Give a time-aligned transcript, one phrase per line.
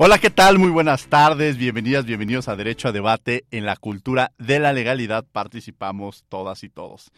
[0.00, 0.60] Hola, ¿qué tal?
[0.60, 3.46] Muy buenas tardes, bienvenidas, bienvenidos a Derecho a Debate.
[3.50, 7.10] En la cultura de la legalidad participamos todas y todos.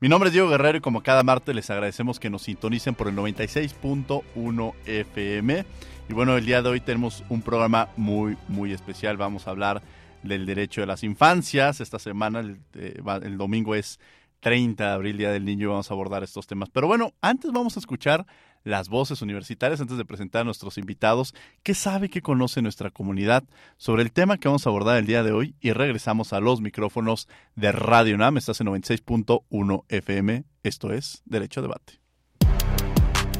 [0.00, 3.08] Mi nombre es Diego Guerrero y como cada martes les agradecemos que nos sintonicen por
[3.08, 5.64] el 96.1 FM.
[6.10, 9.16] Y bueno, el día de hoy tenemos un programa muy, muy especial.
[9.16, 9.80] Vamos a hablar
[10.22, 11.80] del derecho de las infancias.
[11.80, 13.98] Esta semana, el, eh, domingo es
[14.40, 16.68] 30 de abril, Día del Niño, y vamos a abordar estos temas.
[16.68, 18.26] Pero bueno, antes vamos a escuchar
[18.66, 21.34] las voces universitarias antes de presentar a nuestros invitados.
[21.62, 23.44] ¿Qué sabe, qué conoce nuestra comunidad
[23.76, 25.54] sobre el tema que vamos a abordar el día de hoy?
[25.60, 28.38] Y regresamos a los micrófonos de Radio NAM.
[28.38, 30.44] Estás en 96.1 FM.
[30.64, 32.00] Esto es Derecho a Debate.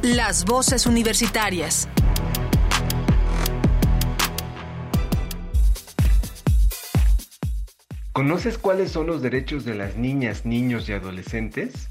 [0.03, 1.89] Las voces universitarias.
[8.13, 11.91] ¿Conoces cuáles son los derechos de las niñas, niños y adolescentes?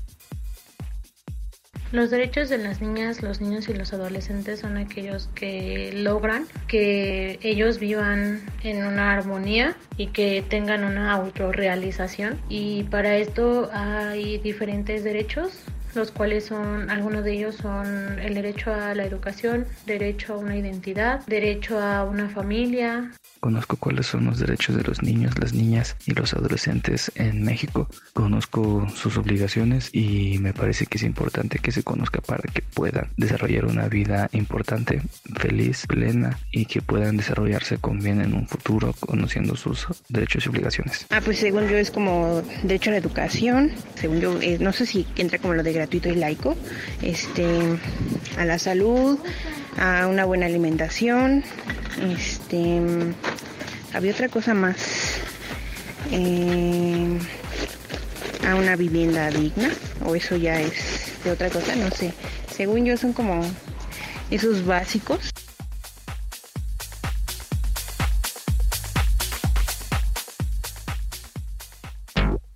[1.95, 7.39] Los derechos de las niñas, los niños y los adolescentes son aquellos que logran que
[7.41, 12.37] ellos vivan en una armonía y que tengan una autorrealización.
[12.49, 15.63] Y para esto hay diferentes derechos
[15.95, 20.57] los cuales son, algunos de ellos son el derecho a la educación, derecho a una
[20.57, 23.11] identidad, derecho a una familia,
[23.45, 27.87] Conozco cuáles son los derechos de los niños, las niñas y los adolescentes en México.
[28.13, 33.11] Conozco sus obligaciones y me parece que es importante que se conozca para que puedan
[33.17, 35.03] desarrollar una vida importante,
[35.35, 40.49] feliz, plena y que puedan desarrollarse con bien en un futuro conociendo sus derechos y
[40.49, 41.05] obligaciones.
[41.11, 44.87] Ah, pues según yo es como derecho a la educación, según yo, eh, no sé
[44.87, 46.55] si entra como lo de gratuito y laico,
[47.03, 47.45] este,
[48.39, 49.19] a la salud,
[49.77, 51.43] a una buena alimentación,
[52.01, 52.81] este,
[53.93, 55.19] había otra cosa más,
[56.11, 57.19] eh,
[58.47, 59.69] a una vivienda digna,
[60.03, 62.13] o eso ya es de otra cosa, no sé.
[62.51, 63.41] Según yo son como
[64.31, 65.29] esos básicos.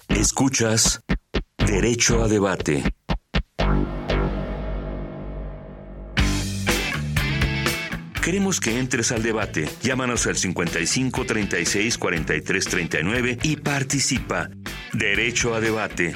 [0.08, 1.02] Escuchas
[1.58, 2.84] Derecho a Debate.
[8.30, 9.68] Queremos que entres al debate.
[9.82, 14.52] Llámanos al 55 36 43 39 y participa.
[14.94, 16.14] Derecho a debate.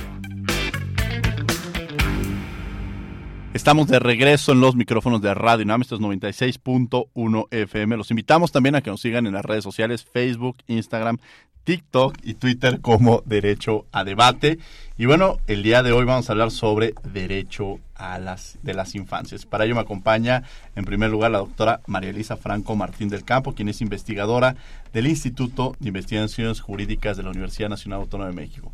[3.55, 7.97] Estamos de regreso en los micrófonos de Radio NAM, esto es 96.1 FM.
[7.97, 11.17] Los invitamos también a que nos sigan en las redes sociales, Facebook, Instagram,
[11.63, 14.59] TikTok y Twitter como Derecho a Debate.
[14.99, 18.95] Y bueno, el día de hoy vamos a hablar sobre derecho a las de las
[18.95, 19.45] infancias.
[19.45, 20.43] Para ello me acompaña
[20.75, 24.55] en primer lugar la doctora María Elisa Franco Martín del Campo, quien es investigadora
[24.91, 28.73] del Instituto de Investigaciones Jurídicas de la Universidad Nacional Autónoma de México.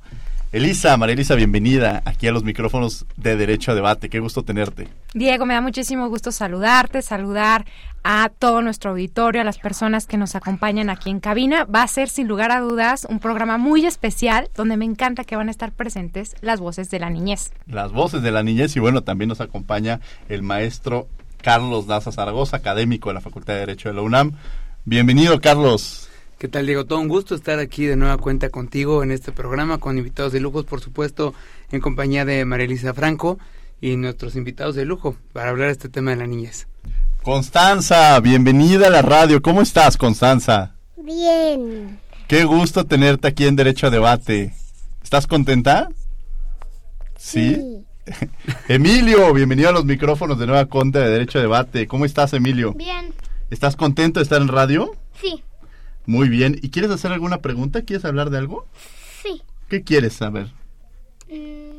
[0.52, 4.10] Elisa, María Elisa, bienvenida aquí a los micrófonos de Derecho a Debate.
[4.10, 4.88] Qué gusto tenerte.
[5.14, 7.68] Diego, me da muchísimo gusto saludarte, saludar
[8.04, 11.66] a todo nuestro auditorio, a las personas que nos acompañan aquí en cabina.
[11.66, 15.36] Va a ser, sin lugar a dudas, un programa muy especial donde me encanta que
[15.36, 17.52] van a estar presentes las voces de la niñez.
[17.68, 20.00] Las voces de la niñez y bueno, también nos acompaña
[20.30, 21.08] el maestro
[21.44, 24.32] Carlos Daza Zaragoza, académico de la Facultad de Derecho de la UNAM.
[24.84, 26.09] Bienvenido, Carlos.
[26.40, 26.86] ¿Qué tal, Diego?
[26.86, 30.40] Todo un gusto estar aquí de nueva cuenta contigo en este programa, con invitados de
[30.40, 31.34] lujos, por supuesto,
[31.70, 33.38] en compañía de María Elisa Franco
[33.82, 36.66] y nuestros invitados de lujo para hablar de este tema de la niñez.
[37.24, 39.42] Constanza, bienvenida a la radio.
[39.42, 40.76] ¿Cómo estás, Constanza?
[40.96, 42.00] Bien.
[42.30, 44.54] Qué gusto tenerte aquí en Derecho a Debate.
[45.04, 45.90] ¿Estás contenta?
[47.18, 47.84] Sí.
[48.70, 51.86] Emilio, bienvenido a los micrófonos de Nueva Cuenta de Derecho a Debate.
[51.86, 52.72] ¿Cómo estás, Emilio?
[52.76, 53.14] Bien.
[53.50, 54.96] ¿Estás contento de estar en radio?
[55.20, 55.44] Sí.
[56.10, 56.58] Muy bien.
[56.60, 57.84] ¿Y quieres hacer alguna pregunta?
[57.84, 58.66] ¿Quieres hablar de algo?
[59.22, 59.44] Sí.
[59.68, 60.48] ¿Qué quieres saber?
[61.30, 61.78] Mm,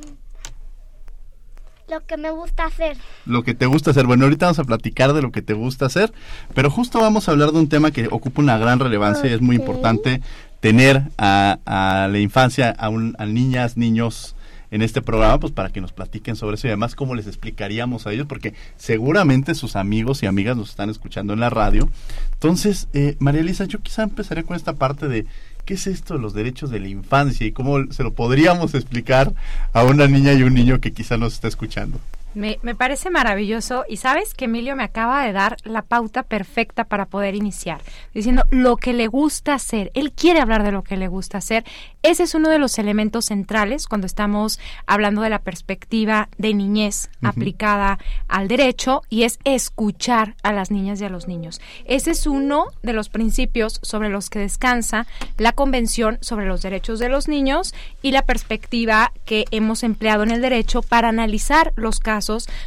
[1.90, 2.96] lo que me gusta hacer.
[3.26, 4.06] Lo que te gusta hacer.
[4.06, 6.12] Bueno, ahorita vamos a platicar de lo que te gusta hacer,
[6.54, 9.40] pero justo vamos a hablar de un tema que ocupa una gran relevancia y es
[9.40, 10.20] muy importante
[10.60, 14.36] tener a, a la infancia, a, un, a niñas, niños
[14.70, 18.06] en este programa, pues para que nos platiquen sobre eso y además cómo les explicaríamos
[18.06, 21.88] a ellos, porque seguramente sus amigos y amigas nos están escuchando en la radio.
[22.32, 25.26] Entonces, eh, María Elisa, yo quizá empezaré con esta parte de
[25.64, 29.32] qué es esto de los derechos de la infancia y cómo se lo podríamos explicar
[29.72, 31.98] a una niña y un niño que quizá nos está escuchando.
[32.32, 36.84] Me, me, parece maravilloso y sabes que Emilio me acaba de dar la pauta perfecta
[36.84, 37.80] para poder iniciar,
[38.14, 39.90] diciendo lo que le gusta hacer.
[39.94, 41.64] Él quiere hablar de lo que le gusta hacer.
[42.02, 47.10] Ese es uno de los elementos centrales cuando estamos hablando de la perspectiva de niñez
[47.20, 47.28] uh -huh.
[47.30, 47.98] aplicada
[48.28, 51.60] al derecho y es escuchar a las niñas y a los niños.
[51.84, 57.00] Ese es uno de los principios sobre los que descansa la Convención sobre los Derechos
[57.00, 61.98] de los Niños y la perspectiva que hemos empleado en el derecho para analizar los
[61.98, 62.19] casos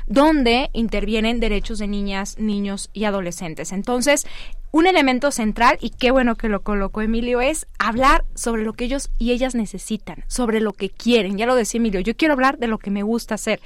[0.07, 3.71] donde intervienen derechos de niñas, niños y adolescentes.
[3.71, 4.25] Entonces,
[4.71, 8.85] un elemento central, y qué bueno que lo colocó Emilio, es hablar sobre lo que
[8.85, 11.37] ellos y ellas necesitan, sobre lo que quieren.
[11.37, 13.61] Ya lo decía Emilio, yo quiero hablar de lo que me gusta hacer.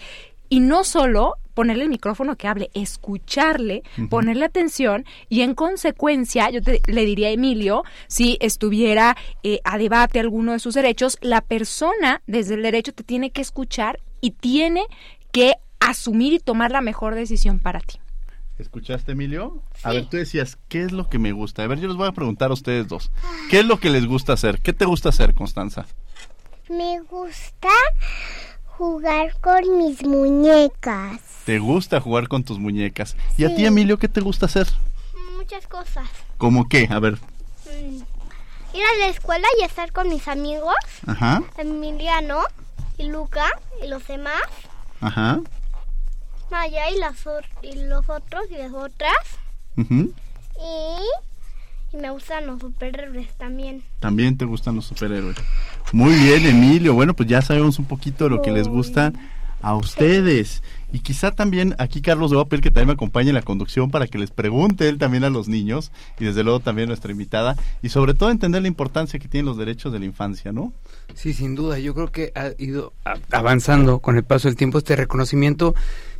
[0.49, 4.09] Y no solo ponerle el micrófono que hable, escucharle, uh -huh.
[4.09, 9.77] ponerle atención y en consecuencia, yo te, le diría a Emilio, si estuviera eh, a
[9.77, 14.31] debate alguno de sus derechos, la persona desde el derecho te tiene que escuchar y
[14.31, 14.83] tiene
[15.31, 17.99] que asumir y tomar la mejor decisión para ti.
[18.57, 19.61] ¿Escuchaste, Emilio?
[19.75, 19.81] Sí.
[19.83, 21.63] A ver, tú decías, ¿qué es lo que me gusta?
[21.63, 23.11] A ver, yo les voy a preguntar a ustedes dos.
[23.51, 24.59] ¿Qué es lo que les gusta hacer?
[24.61, 25.85] ¿Qué te gusta hacer, Constanza?
[26.67, 27.69] Me gusta
[28.65, 31.21] jugar con mis muñecas.
[31.45, 33.15] ¿Te gusta jugar con tus muñecas?
[33.35, 33.43] Sí.
[33.43, 34.67] ¿Y a ti, Emilio, qué te gusta hacer?
[35.35, 36.09] Muchas cosas.
[36.37, 36.87] ¿Cómo qué?
[36.89, 37.13] A ver.
[37.65, 38.01] Mm.
[38.73, 40.75] Ir a la escuela y estar con mis amigos.
[41.05, 41.43] Ajá.
[41.57, 42.41] Emiliano
[42.97, 43.45] y Luca
[43.83, 44.41] y los demás.
[44.99, 45.39] Ajá.
[46.51, 47.15] Maya y, las,
[47.61, 49.13] y los otros y las otras.
[49.75, 50.11] Uh -huh.
[51.91, 53.83] y, y, me gustan los superhéroes también.
[53.99, 55.37] También te gustan los superhéroes.
[55.91, 56.93] Muy bien, Emilio.
[56.93, 59.13] Bueno, pues ya sabemos un poquito de lo que les gusta
[59.61, 60.63] a ustedes.
[60.93, 63.41] Y quizá también aquí Carlos le va a pedir que también me acompañe en la
[63.41, 66.89] conducción para que les pregunte él también a los niños y desde luego también a
[66.89, 70.51] nuestra invitada y sobre todo entender la importancia que tienen los derechos de la infancia,
[70.51, 70.73] ¿no?
[71.15, 71.79] Sí, sin duda.
[71.79, 72.93] Yo creo que ha ido
[73.31, 75.73] avanzando con el paso del tiempo este reconocimiento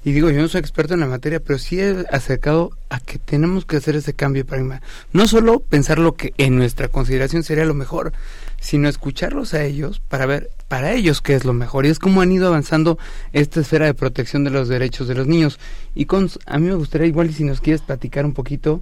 [0.03, 3.19] y digo, yo no soy experto en la materia, pero sí he acercado a que
[3.19, 4.81] tenemos que hacer ese cambio de paradigma.
[5.11, 8.13] No solo pensar lo que en nuestra consideración sería lo mejor,
[8.59, 11.85] sino escucharlos a ellos para ver para ellos qué es lo mejor.
[11.85, 12.97] Y es como han ido avanzando
[13.33, 15.59] esta esfera de protección de los derechos de los niños.
[15.93, 18.81] Y con, a mí me gustaría igual si nos quieres platicar un poquito,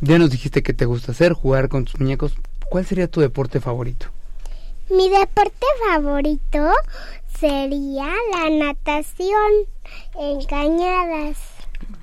[0.00, 2.34] ya nos dijiste que te gusta hacer, jugar con tus muñecos.
[2.68, 4.06] ¿Cuál sería tu deporte favorito?
[4.90, 6.72] Mi deporte favorito
[7.38, 9.52] sería la natación
[10.18, 11.38] en cañadas.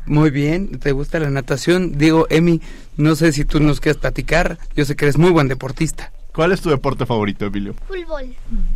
[0.06, 1.98] Muy bien, ¿te gusta la natación?
[1.98, 2.62] Digo, Emi,
[2.96, 6.14] no sé si tú nos quieres platicar, yo sé que eres muy buen deportista.
[6.34, 7.76] ¿Cuál es tu deporte favorito, Emilio?
[7.88, 8.36] Fútbol.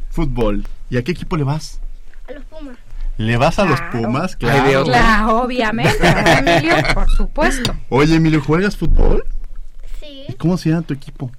[0.10, 0.68] Fútbol.
[0.90, 1.80] ¿Y a qué equipo le vas?
[2.28, 2.78] A los Pumas.
[3.18, 3.82] ¿Le vas a claro.
[3.82, 4.36] los Pumas?
[4.36, 6.00] Claro, claro obviamente,
[6.40, 7.74] Emilio, por supuesto.
[7.88, 9.24] Oye, Emilio, ¿juegas fútbol?
[10.02, 10.26] Sí.
[10.38, 11.32] ¿Cómo se llama tu equipo?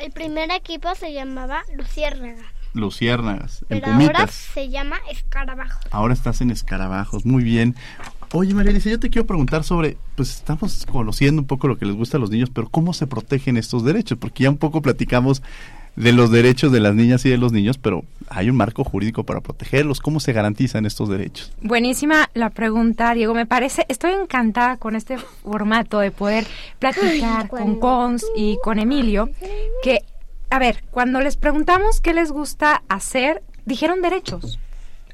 [0.00, 2.42] El primer equipo se llamaba Luciérnaga.
[2.72, 4.16] Luciérnagas, Pero Pumitas.
[4.20, 5.84] ahora se llama Escarabajos.
[5.90, 7.74] Ahora estás en Escarabajos, muy bien.
[8.32, 11.84] Oye, María Elisa, yo te quiero preguntar sobre, pues estamos conociendo un poco lo que
[11.84, 14.16] les gusta a los niños, pero ¿cómo se protegen estos derechos?
[14.18, 15.42] Porque ya un poco platicamos
[15.96, 19.24] de los derechos de las niñas y de los niños, pero hay un marco jurídico
[19.24, 20.00] para protegerlos.
[20.00, 21.52] ¿Cómo se garantizan estos derechos?
[21.62, 23.34] Buenísima la pregunta, Diego.
[23.34, 26.46] Me parece, estoy encantada con este formato de poder
[26.78, 29.30] platicar con Cons y con Emilio,
[29.82, 30.00] que,
[30.48, 34.58] a ver, cuando les preguntamos qué les gusta hacer, dijeron derechos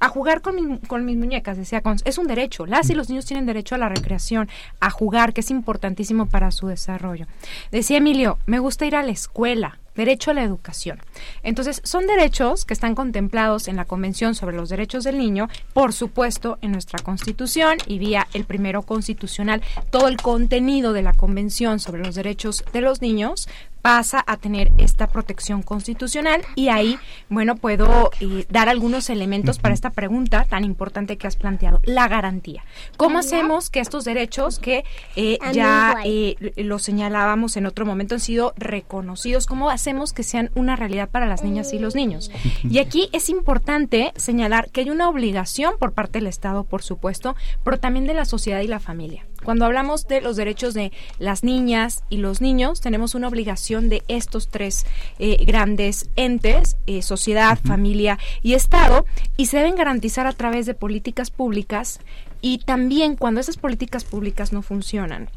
[0.01, 2.67] a jugar con, mi, con mis muñecas, decía Cons, es un derecho.
[2.67, 4.49] Las y los niños tienen derecho a la recreación,
[4.81, 7.27] a jugar, que es importantísimo para su desarrollo.
[7.73, 11.01] Decía Emilio, me gusta ir a la escuela, derecho a la educación.
[11.43, 15.93] Entonces, son derechos que están contemplados en la Convención sobre los Derechos del Niño, por
[15.93, 19.63] supuesto, en nuestra Constitución y vía el primero constitucional.
[19.91, 23.49] Todo el contenido de la Convención sobre los Derechos de los Niños
[23.87, 26.99] pasa a tener esta protección constitucional y ahí,
[27.29, 32.09] bueno, puedo eh, dar algunos elementos para esta pregunta tan importante que has planteado, la
[32.09, 32.65] garantía.
[32.97, 34.83] ¿Cómo hacemos que estos derechos que
[35.15, 40.51] eh, ya eh, lo señalábamos en otro momento han sido reconocidos, cómo hacemos que sean
[40.57, 42.31] una realidad para las niñas y los niños?
[42.65, 47.37] Y aquí es importante señalar que hay una obligación por parte del Estado, por supuesto,
[47.63, 49.27] pero también de la sociedad y la familia.
[49.45, 50.91] Cuando hablamos de los derechos de
[51.21, 54.87] las niñas y los niños, tenemos una obligación de estos tres
[55.21, 60.75] eh, grandes entes, eh, sociedad, familia y Estado, y se deben garantizar a través de
[60.75, 62.01] políticas públicas
[62.41, 65.31] y también cuando esas políticas públicas no funcionan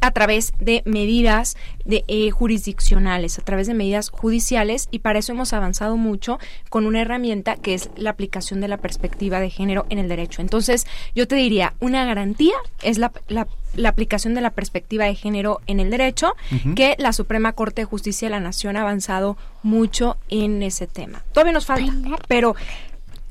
[0.00, 5.32] a través de medidas de, eh, jurisdiccionales, a través de medidas judiciales y para eso
[5.32, 6.38] hemos avanzado mucho
[6.70, 10.42] con una herramienta que es la aplicación de la perspectiva de género en el derecho.
[10.42, 13.46] Entonces, yo te diría, una garantía es la, la,
[13.88, 16.34] aplicación de la perspectiva de género en el derecho,
[16.74, 21.22] que la Suprema Corte de Justicia de la Nación ha avanzado mucho en ese tema.
[21.32, 21.92] Todavía nos falta,
[22.28, 22.54] pero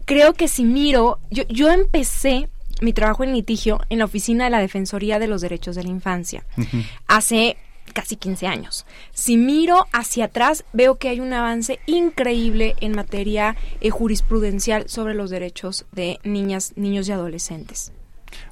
[0.06, 2.50] creo que si miro, yo, yo empecé
[2.82, 5.90] mi trabajo en litigio en la oficina de la Defensoría de los Derechos de la
[5.90, 6.44] Infancia.
[7.08, 7.58] Hace
[7.94, 8.86] casi 15 años.
[9.14, 15.14] Si miro hacia atrás, veo que hay un avance increíble en materia eh, jurisprudencial sobre
[15.14, 17.92] los derechos de niñas, niños y adolescentes.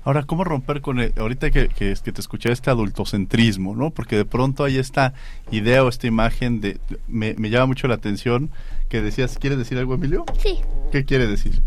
[0.03, 3.91] Ahora, ¿cómo romper con el, ahorita que, que, que, te escuché este adultocentrismo, ¿no?
[3.91, 5.13] Porque de pronto hay esta
[5.51, 8.49] idea o esta imagen de, me, me llama mucho la atención
[8.89, 10.25] que decías, ¿quieres decir algo, Emilio?
[10.37, 10.59] Sí.
[10.91, 11.61] ¿Qué quiere decir?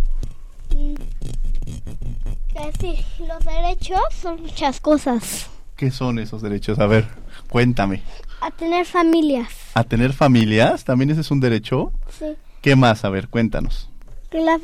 [2.79, 5.47] Sí, los derechos son muchas cosas.
[5.77, 6.79] ¿Qué son esos derechos?
[6.79, 7.07] A ver,
[7.49, 8.03] cuéntame.
[8.41, 9.49] A tener familias.
[9.75, 10.85] ¿A tener familias?
[10.85, 11.93] ¿También ese es un derecho?
[12.19, 12.27] Sí.
[12.61, 13.05] ¿Qué más?
[13.05, 13.89] A ver, cuéntanos.
[14.31, 14.59] Que, la,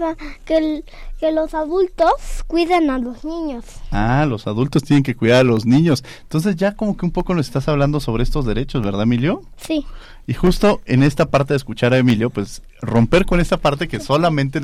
[0.45, 0.83] que,
[1.21, 2.12] que los adultos
[2.47, 3.64] cuiden a los niños.
[3.90, 6.04] Ah, los adultos tienen que cuidar a los niños.
[6.23, 9.42] Entonces ya como que un poco nos estás hablando sobre estos derechos, ¿verdad, Emilio?
[9.59, 9.85] Sí.
[10.26, 14.00] Y justo en esta parte de escuchar a Emilio, pues romper con esta parte que
[14.00, 14.61] solamente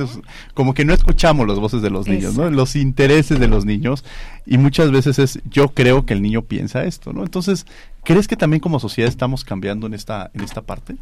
[0.54, 2.48] como que no escuchamos las voces de los niños, ¿no?
[2.50, 4.04] Los intereses de los niños
[4.46, 7.22] y muchas veces es yo creo que el niño piensa esto, ¿no?
[7.22, 7.66] Entonces,
[8.04, 10.96] ¿crees que también como sociedad estamos cambiando en esta en esta parte?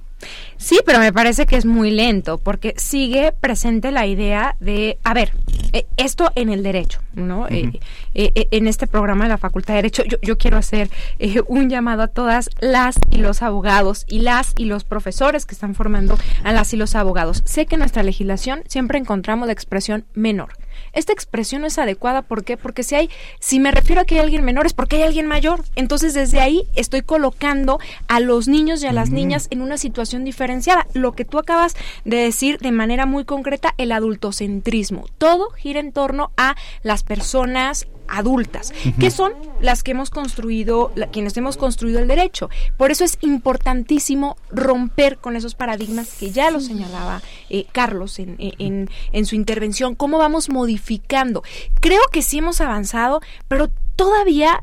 [0.57, 5.15] Sí, pero me parece que es muy lento porque sigue presente la idea de, a
[5.15, 5.33] ver,
[5.73, 7.49] eh, esto en el derecho, ¿no?
[7.49, 7.73] eh,
[8.15, 11.69] eh, en este programa de la Facultad de Derecho yo, yo quiero hacer eh, un
[11.69, 16.17] llamado a todas las y los abogados y las y los profesores que están formando
[16.45, 17.02] a las y los abogados.
[17.45, 20.55] Sé que en nuestra legislación siempre encontramos la expresión menor.
[20.93, 22.57] Esta expresión no es adecuada, ¿por qué?
[22.57, 25.27] Porque si hay, si me refiero a que hay alguien menor es porque hay alguien
[25.27, 25.65] mayor.
[25.75, 30.25] Entonces desde ahí estoy colocando a los niños y a las niñas en una situación
[30.25, 30.87] diferenciada.
[30.93, 35.07] Lo que tú acabas de decir de manera muy concreta, el adultocentrismo.
[35.19, 41.09] Todo gira en torno a las personas adultas, que son las que hemos construido, la,
[41.09, 42.51] quienes hemos construido el derecho.
[42.77, 48.37] Por eso es importantísimo romper con esos paradigmas que ya lo señalaba eh, Carlos en,
[48.39, 51.43] en, en su intervención, cómo vamos modificando.
[51.81, 54.63] Creo que sí hemos avanzado, pero todavía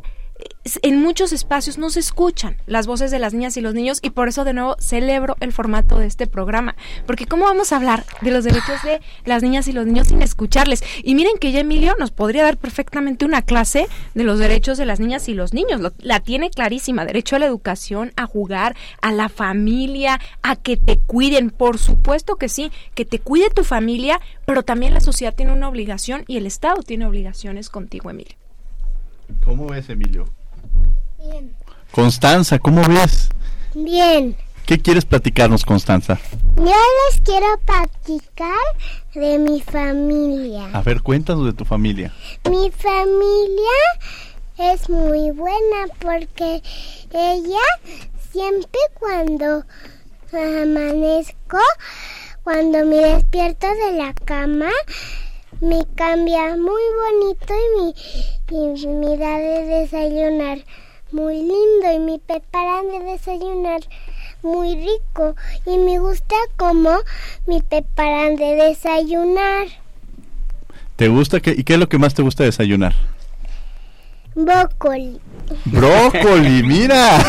[0.82, 4.12] en muchos espacios no se escuchan las voces de las niñas y los niños y
[4.12, 8.06] por eso de nuevo celebro el formato de este programa, porque cómo vamos a hablar
[8.22, 10.84] de los derechos de las niñas y los niños sin escucharles.
[11.04, 14.86] Y miren que ya Emilio nos podría dar perfectamente una clase de los derechos de
[14.86, 19.12] las niñas y los niños, la tiene clarísima, derecho a la educación, a jugar, a
[19.12, 24.20] la familia, a que te cuiden, por supuesto que sí, que te cuide tu familia,
[24.46, 28.36] pero también la sociedad tiene una obligación y el Estado tiene obligaciones contigo, Emilio.
[29.44, 30.26] ¿Cómo ves, Emilio?
[31.18, 31.56] Bien.
[31.92, 33.30] Constanza, ¿cómo ves?
[33.76, 34.36] Bien.
[34.66, 36.20] ¿Qué quieres platicarnos, Constanza?
[36.56, 38.54] Yo les quiero platicar
[39.16, 40.70] de mi familia.
[40.74, 42.14] A ver, cuéntanos de tu familia.
[42.48, 43.80] Mi familia
[44.60, 46.62] es muy buena porque
[47.12, 49.64] ella siempre cuando
[50.34, 51.58] amanezco,
[52.44, 54.70] cuando me despierto de la cama,
[55.62, 60.60] me cambia muy bonito y mi, y me da de desayunar
[61.12, 63.82] muy lindo y me preparan de desayunar
[64.42, 65.36] muy rico
[65.66, 67.00] y me gusta como
[67.46, 69.68] me preparan de desayunar.
[70.96, 71.40] ¿Te gusta?
[71.40, 72.94] Que, ¿Y qué es lo que más te gusta desayunar?
[74.36, 75.20] Brócoli.
[75.66, 77.26] Brócoli, mira.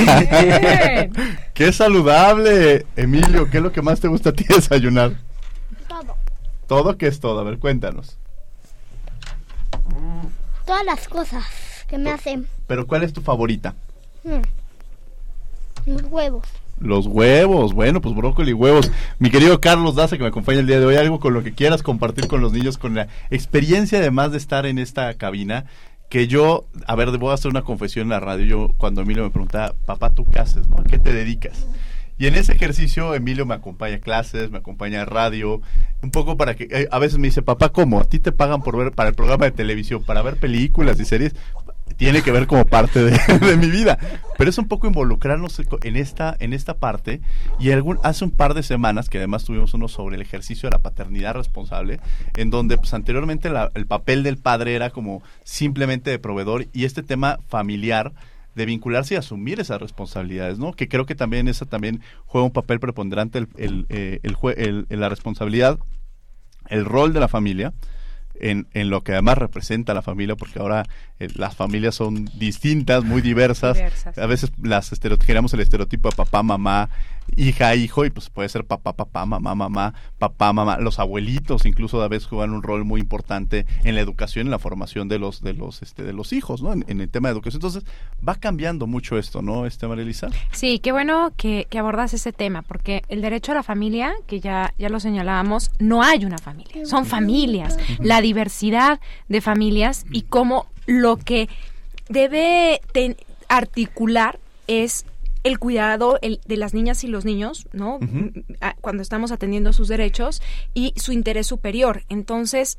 [1.54, 2.86] qué saludable.
[2.96, 5.12] Emilio, ¿qué es lo que más te gusta a ti desayunar?
[5.88, 6.16] Todo.
[6.66, 7.40] ¿Todo qué es todo?
[7.40, 8.19] A ver, cuéntanos.
[10.66, 11.44] Todas las cosas
[11.88, 12.46] que me hacen.
[12.66, 13.74] ¿Pero cuál es tu favorita?
[14.24, 14.40] Mm.
[15.86, 16.46] Los huevos.
[16.78, 18.90] Los huevos, bueno, pues brócoli y huevos.
[19.18, 21.52] Mi querido Carlos Daza, que me acompaña el día de hoy, algo con lo que
[21.52, 25.66] quieras compartir con los niños, con la experiencia además de estar en esta cabina,
[26.08, 29.30] que yo, a ver, a hacer una confesión en la radio, yo cuando Emilio me
[29.30, 30.68] preguntaba, papá, ¿tú qué haces?
[30.68, 30.78] ¿no?
[30.78, 31.66] ¿A qué te dedicas?
[32.20, 35.62] Y en ese ejercicio Emilio me acompaña a clases, me acompaña a radio,
[36.02, 37.98] un poco para que eh, a veces me dice, papá, ¿cómo?
[37.98, 41.06] ¿A ti te pagan por ver para el programa de televisión, para ver películas y
[41.06, 41.34] series?
[41.96, 43.98] Tiene que ver como parte de, de mi vida.
[44.36, 47.22] Pero es un poco involucrarnos en esta, en esta parte.
[47.58, 50.76] Y algún, hace un par de semanas, que además tuvimos uno sobre el ejercicio de
[50.76, 52.00] la paternidad responsable,
[52.36, 56.84] en donde pues anteriormente la, el papel del padre era como simplemente de proveedor y
[56.84, 58.12] este tema familiar
[58.60, 60.72] de vincularse y asumir esas responsabilidades, ¿no?
[60.72, 65.00] Que creo que también esa también juega un papel preponderante el, el, eh, el, el,
[65.00, 65.78] la responsabilidad,
[66.68, 67.72] el rol de la familia
[68.38, 70.84] en, en lo que además representa la familia, porque ahora
[71.18, 73.76] eh, las familias son distintas, muy diversas.
[73.76, 74.16] Diversas.
[74.18, 76.88] A veces las estereot- generamos el estereotipo de papá, mamá,
[77.36, 80.78] hija, hijo, y pues puede ser papá, papá, mamá, mamá, papá, mamá.
[80.78, 84.58] Los abuelitos incluso a veces juegan un rol muy importante en la educación, en la
[84.58, 86.72] formación de los, de los, este, de los hijos, ¿no?
[86.72, 87.58] En, en el tema de educación.
[87.58, 87.84] Entonces,
[88.26, 90.28] va cambiando mucho esto, ¿no, este María Elisa?
[90.52, 94.40] Sí, qué bueno que, que abordas ese tema, porque el derecho a la familia, que
[94.40, 100.22] ya, ya lo señalábamos, no hay una familia, son familias, la diversidad de familias y
[100.22, 101.48] cómo lo que
[102.08, 103.16] debe ten-
[103.48, 105.04] articular es
[105.42, 107.98] el cuidado el- de las niñas y los niños, ¿no?
[108.60, 110.42] A- Cuando estamos atendiendo sus derechos
[110.74, 112.02] y su interés superior.
[112.08, 112.78] Entonces,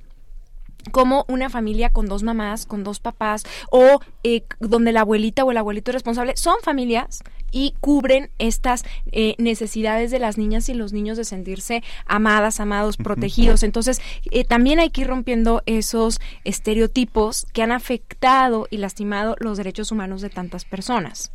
[0.92, 5.52] como una familia con dos mamás, con dos papás, o eh, donde la abuelita o
[5.52, 7.20] el abuelito es responsable, son familias
[7.52, 12.98] y cubren estas eh, necesidades de las niñas y los niños de sentirse amadas, amados,
[12.98, 13.62] protegidos.
[13.62, 14.02] Entonces,
[14.32, 19.92] eh, también hay que ir rompiendo esos estereotipos que han afectado y lastimado los derechos
[19.92, 21.32] humanos de tantas personas.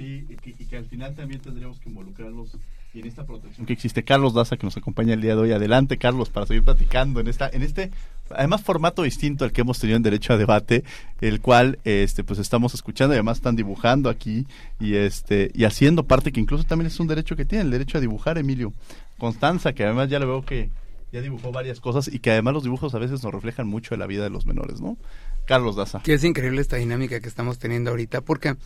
[0.00, 2.56] Sí, y que, y que al final también tendríamos que involucrarlos
[2.94, 4.02] en esta protección que existe.
[4.02, 5.52] Carlos Daza, que nos acompaña el día de hoy.
[5.52, 7.90] Adelante, Carlos, para seguir platicando en esta, en este,
[8.30, 10.84] además formato distinto al que hemos tenido en Derecho a Debate,
[11.20, 14.46] el cual, este, pues estamos escuchando y además están dibujando aquí
[14.80, 17.98] y este, y haciendo parte que incluso también es un derecho que tiene, el derecho
[17.98, 18.72] a dibujar, Emilio.
[19.18, 20.70] Constanza, que además ya le veo que
[21.12, 23.98] ya dibujó varias cosas y que además los dibujos a veces nos reflejan mucho de
[23.98, 24.96] la vida de los menores, ¿no?
[25.44, 26.00] Carlos Daza.
[26.02, 28.56] Que es increíble esta dinámica que estamos teniendo ahorita, porque,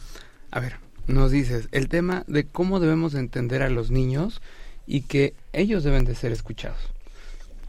[0.53, 0.77] a ver,
[1.07, 4.41] nos dices el tema de cómo debemos entender a los niños
[4.87, 6.79] y que ellos deben de ser escuchados.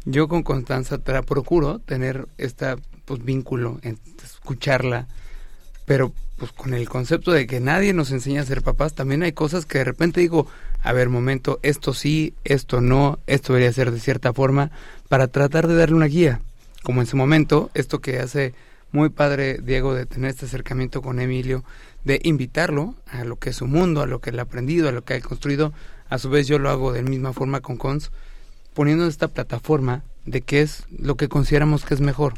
[0.05, 2.75] Yo con Constanza tra- procuro tener este
[3.21, 3.79] vínculo,
[4.23, 5.07] escucharla,
[5.85, 9.31] pero pues con el concepto de que nadie nos enseña a ser papás, también hay
[9.31, 10.47] cosas que de repente digo,
[10.83, 14.71] a ver, momento, esto sí, esto no, esto debería ser de cierta forma,
[15.07, 16.41] para tratar de darle una guía.
[16.83, 18.53] Como en su momento, esto que hace
[18.91, 21.63] muy padre Diego de tener este acercamiento con Emilio,
[22.05, 24.91] de invitarlo a lo que es su mundo, a lo que él ha aprendido, a
[24.91, 25.73] lo que ha construido.
[26.07, 28.11] A su vez yo lo hago de la misma forma con Cons,
[28.73, 32.35] poniendo esta plataforma de qué es lo que consideramos que es mejor.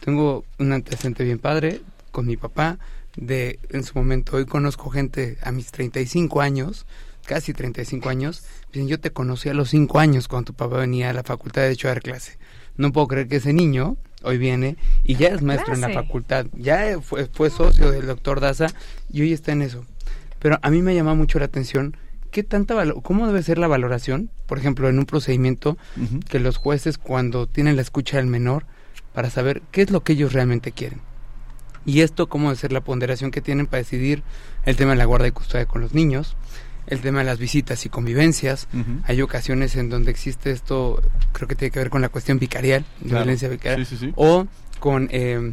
[0.00, 1.80] Tengo un antecedente bien padre
[2.10, 2.78] con mi papá,
[3.16, 6.86] de en su momento hoy conozco gente a mis 35 años,
[7.24, 11.10] casi 35 años, dicen yo te conocí a los 5 años cuando tu papá venía
[11.10, 12.38] a la facultad de Derecho a dar clase.
[12.76, 16.46] No puedo creer que ese niño hoy viene y ya es maestro en la facultad,
[16.56, 18.66] ya fue, fue socio del doctor Daza
[19.12, 19.84] y hoy está en eso.
[20.38, 21.96] Pero a mí me llama mucho la atención
[22.30, 25.78] qué tanta valo- cómo debe ser la valoración, por ejemplo, en un procedimiento
[26.28, 28.64] que los jueces cuando tienen la escucha del menor
[29.14, 31.00] para saber qué es lo que ellos realmente quieren.
[31.86, 34.22] Y esto cómo debe ser la ponderación que tienen para decidir
[34.64, 36.36] el tema de la guarda y custodia con los niños,
[36.88, 38.66] el tema de las visitas y convivencias.
[39.04, 41.00] Hay ocasiones en donde existe esto,
[41.32, 43.24] creo que tiene que ver con la cuestión vicarial, de Claro.
[43.24, 44.12] violencia vicarial, Sí, sí, sí.
[44.16, 44.46] o
[44.80, 45.52] con eh,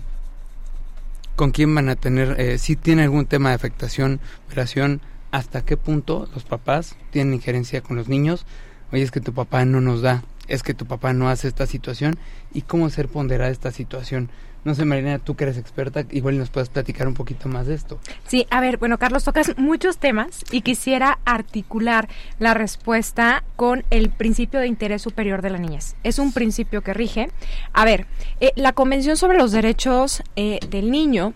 [1.35, 5.75] con quién van a tener, eh, si tiene algún tema de afectación, operación, hasta qué
[5.75, 8.45] punto los papás tienen injerencia con los niños.
[8.93, 11.65] Oye, es que tu papá no nos da, es que tu papá no hace esta
[11.65, 12.17] situación
[12.53, 14.29] y cómo ser ponderada esta situación.
[14.65, 17.75] No sé, Marina, tú que eres experta, igual nos puedes platicar un poquito más de
[17.75, 17.99] esto.
[18.25, 24.09] Sí, a ver, bueno, Carlos, tocas muchos temas y quisiera articular la respuesta con el
[24.09, 25.95] principio de interés superior de la niñez.
[26.03, 27.29] Es un principio que rige.
[27.73, 28.07] A ver,
[28.39, 31.35] eh, la Convención sobre los Derechos eh, del Niño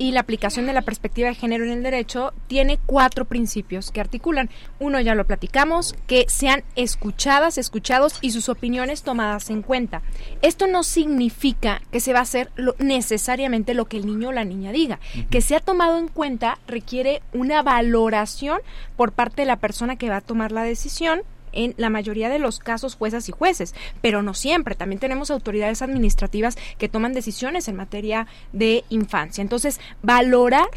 [0.00, 4.00] y la aplicación de la perspectiva de género en el derecho tiene cuatro principios que
[4.00, 4.48] articulan.
[4.78, 10.00] Uno ya lo platicamos, que sean escuchadas, escuchados y sus opiniones tomadas en cuenta.
[10.40, 14.32] Esto no significa que se va a hacer lo- necesariamente lo que el niño o
[14.32, 15.00] la niña diga.
[15.28, 18.60] Que sea tomado en cuenta requiere una valoración
[18.96, 21.20] por parte de la persona que va a tomar la decisión
[21.52, 24.74] en la mayoría de los casos juezas y jueces, pero no siempre.
[24.74, 29.42] También tenemos autoridades administrativas que toman decisiones en materia de infancia.
[29.42, 30.68] Entonces, valorar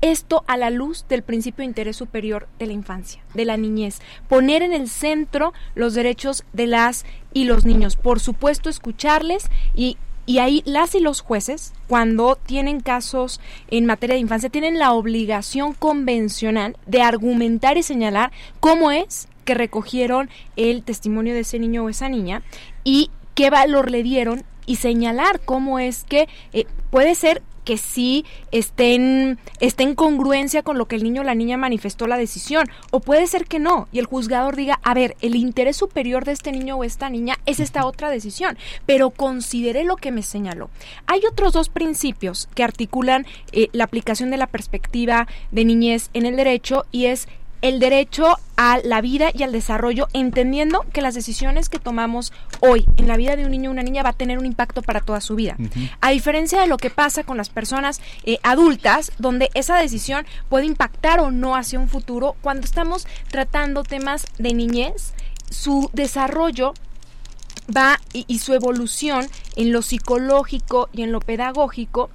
[0.00, 4.00] esto a la luz del principio de interés superior de la infancia, de la niñez.
[4.28, 7.96] Poner en el centro los derechos de las y los niños.
[7.96, 9.96] Por supuesto, escucharles y
[10.28, 14.92] y ahí las y los jueces, cuando tienen casos en materia de infancia, tienen la
[14.92, 21.82] obligación convencional de argumentar y señalar cómo es que recogieron el testimonio de ese niño
[21.82, 22.42] o esa niña
[22.84, 28.26] y qué valor le dieron y señalar cómo es que eh, puede ser que sí
[28.50, 32.66] estén, esté en congruencia con lo que el niño o la niña manifestó la decisión,
[32.90, 36.32] o puede ser que no, y el juzgador diga, a ver, el interés superior de
[36.32, 40.68] este niño o esta niña es esta otra decisión, pero consideré lo que me señaló.
[41.06, 46.26] Hay otros dos principios que articulan eh, la aplicación de la perspectiva de niñez en
[46.26, 47.28] el derecho y es
[47.62, 52.86] el derecho a la vida y al desarrollo, entendiendo que las decisiones que tomamos hoy
[52.96, 55.00] en la vida de un niño o una niña va a tener un impacto para
[55.00, 55.56] toda su vida.
[56.00, 60.66] A diferencia de lo que pasa con las personas eh, adultas, donde esa decisión puede
[60.66, 65.14] impactar o no hacia un futuro, cuando estamos tratando temas de niñez,
[65.50, 66.74] su desarrollo
[67.74, 72.10] va y, y su evolución en lo psicológico y en lo pedagógico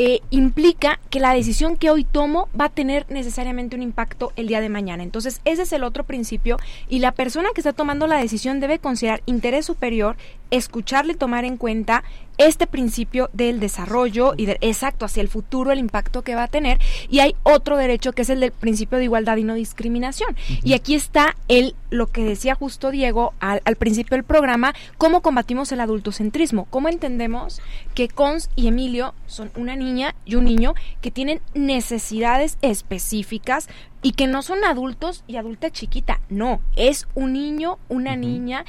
[0.00, 4.46] eh, implica que la decisión que hoy tomo va a tener necesariamente un impacto el
[4.46, 5.02] día de mañana.
[5.02, 6.56] Entonces, ese es el otro principio
[6.88, 10.16] y la persona que está tomando la decisión debe considerar interés superior,
[10.50, 12.04] escucharle, tomar en cuenta
[12.38, 16.48] este principio del desarrollo y de, exacto hacia el futuro el impacto que va a
[16.48, 16.78] tener.
[17.10, 20.36] Y hay otro derecho que es el del principio de igualdad y no discriminación.
[20.62, 25.20] Y aquí está el lo que decía justo Diego al, al, principio del programa cómo
[25.20, 26.66] combatimos el adultocentrismo.
[26.70, 27.60] Cómo entendemos
[27.94, 33.68] que Cons y Emilio son una niña y un niño que tienen necesidades específicas
[34.02, 38.18] y que no son adultos y adulta chiquita no es un niño una uh -huh.
[38.20, 38.64] niña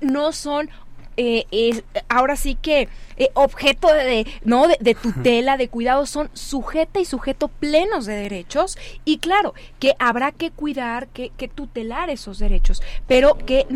[0.00, 0.70] no son
[1.16, 6.30] eh, es, ahora sí que eh, objeto de, no de, de, tutela, de cuidado, son
[6.32, 8.76] sujeta y sujeto plenos de derechos.
[9.04, 13.66] Y claro que habrá que cuidar, que, que tutelar esos derechos, pero que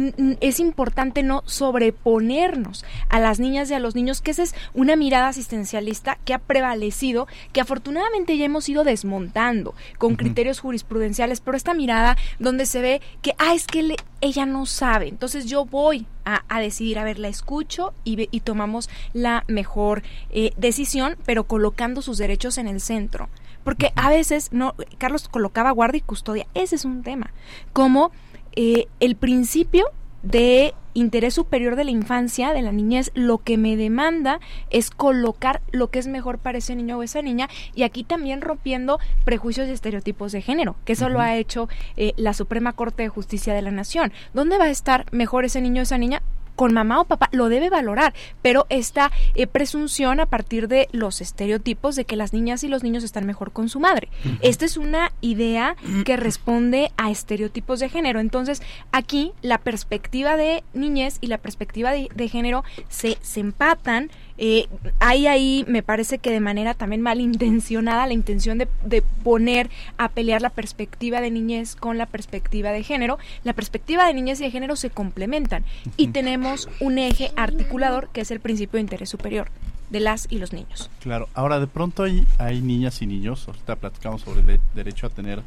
[0.41, 4.97] es importante no sobreponernos a las niñas y a los niños, que esa es una
[4.97, 10.19] mirada asistencialista que ha prevalecido, que afortunadamente ya hemos ido desmontando con uh -huh.
[10.19, 14.67] criterios jurisprudenciales, pero esta mirada donde se ve que, ah, es que le, ella no
[14.67, 19.45] sabe, entonces yo voy a, a decidir, a ver, la escucho y, y tomamos la
[19.47, 23.29] mejor eh, decisión, pero colocando sus derechos en el centro.
[23.65, 27.33] Porque a veces, no, Carlos colocaba guardia y custodia, ese es un tema,
[27.73, 28.13] como
[28.53, 29.87] eh, el principio
[30.23, 35.61] de interés superior de la infancia, de la niñez, lo que me demanda es colocar
[35.71, 39.69] lo que es mejor para ese niño o esa niña y aquí también rompiendo prejuicios
[39.69, 41.13] y estereotipos de género, que eso uh -huh.
[41.13, 44.13] lo ha hecho eh, la Suprema Corte de Justicia de la Nación.
[44.35, 46.23] ¿Dónde va a estar mejor ese niño o esa niña?
[46.59, 51.21] Con mamá o papá lo debe valorar, pero esta eh, presunción a partir de los
[51.21, 54.09] estereotipos de que las niñas y los niños están mejor con su madre.
[54.25, 54.39] Uh -huh.
[54.43, 58.19] Esta es una idea que responde a estereotipos de género.
[58.19, 64.11] Entonces, aquí la perspectiva de niñez y la perspectiva de, de género se, se empatan.
[64.39, 64.69] Eh,
[65.01, 70.09] hay ahí, me parece que de manera también malintencionada, la intención de, de, poner a
[70.09, 73.19] pelear la perspectiva de niñez con la perspectiva de género.
[73.45, 75.65] La perspectiva de niñez y de género se complementan
[75.97, 79.49] y tenemos un eje articulador que es el principio de interés superior
[79.91, 80.91] de las y los niños.
[81.01, 85.07] Claro, ahora de pronto hay, hay niñas y niños, ahorita platicamos sobre el de, derecho
[85.07, 85.43] a tener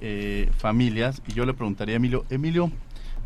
[0.00, 2.70] eh, familias y yo le preguntaría a Emilio, Emilio,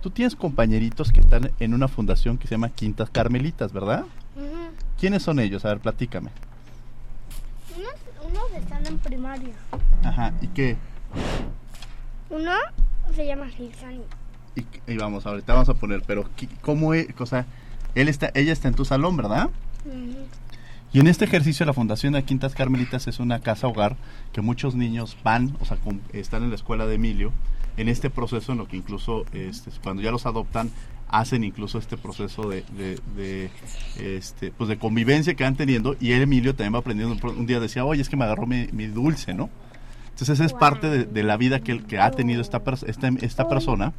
[0.02, 4.04] tú tienes compañeritos que están en una fundación que se llama Quintas Carmelitas, ¿verdad?
[4.98, 5.64] ¿Quiénes son ellos?
[5.64, 6.30] A ver, platícame.
[7.76, 9.54] Unos, unos están en primaria.
[10.02, 10.76] Ajá, ¿y qué?
[12.30, 12.52] Uno
[13.14, 14.02] se llama Gilsani.
[14.54, 16.28] Y, y, vamos, ahorita vamos a poner, pero
[16.62, 17.08] ¿cómo es?
[17.18, 17.46] O sea,
[17.94, 19.50] él está, ella está en tu salón, ¿verdad?
[19.84, 20.16] Uh -huh.
[20.92, 23.96] Y en este ejercicio la Fundación de Quintas Carmelitas es una casa hogar
[24.32, 27.32] que muchos niños van, o sea, con, están en la escuela de Emilio,
[27.76, 30.70] en este proceso en lo que incluso este, cuando ya los adoptan
[31.08, 33.50] hacen incluso este proceso de, de, de,
[34.16, 37.16] este pues de convivencia que van teniendo y él Emilio también va aprendiendo.
[37.28, 39.48] Un día decía oye es que me agarró mi, mi dulce no
[40.16, 43.48] entonces esa es parte de, de la vida que, que, ha tenido esta, esta, esta
[43.48, 43.92] persona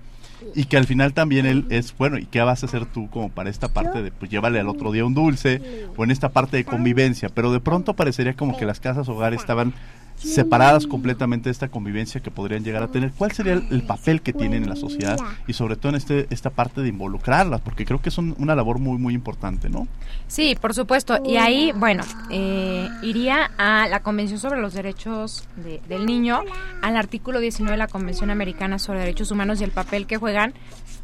[0.56, 3.30] y que al final también él es bueno y qué vas a hacer tú como
[3.30, 6.58] para esta parte de pues llévale al otro día un dulce o en esta parte
[6.58, 9.74] de convivencia pero de pronto parecería como que las casas hogares estaban
[10.18, 13.12] separadas completamente de esta convivencia que podrían llegar a tener.
[13.12, 16.28] ¿Cuál sería el, el, papel que tienen en la sociedad y sobre todo en este
[16.30, 17.62] esta parte de involucrarlas?
[17.62, 19.88] Porque creo que es un, una labor muy muy importante, ¿no?
[20.28, 21.20] Sí, por supuesto.
[21.24, 26.42] Y ahí, bueno, eh, iría a la Convención sobre los Derechos de, del Niño,
[26.82, 30.54] al artículo 19 de la Convención Americana sobre Derechos Humanos y el papel que juegan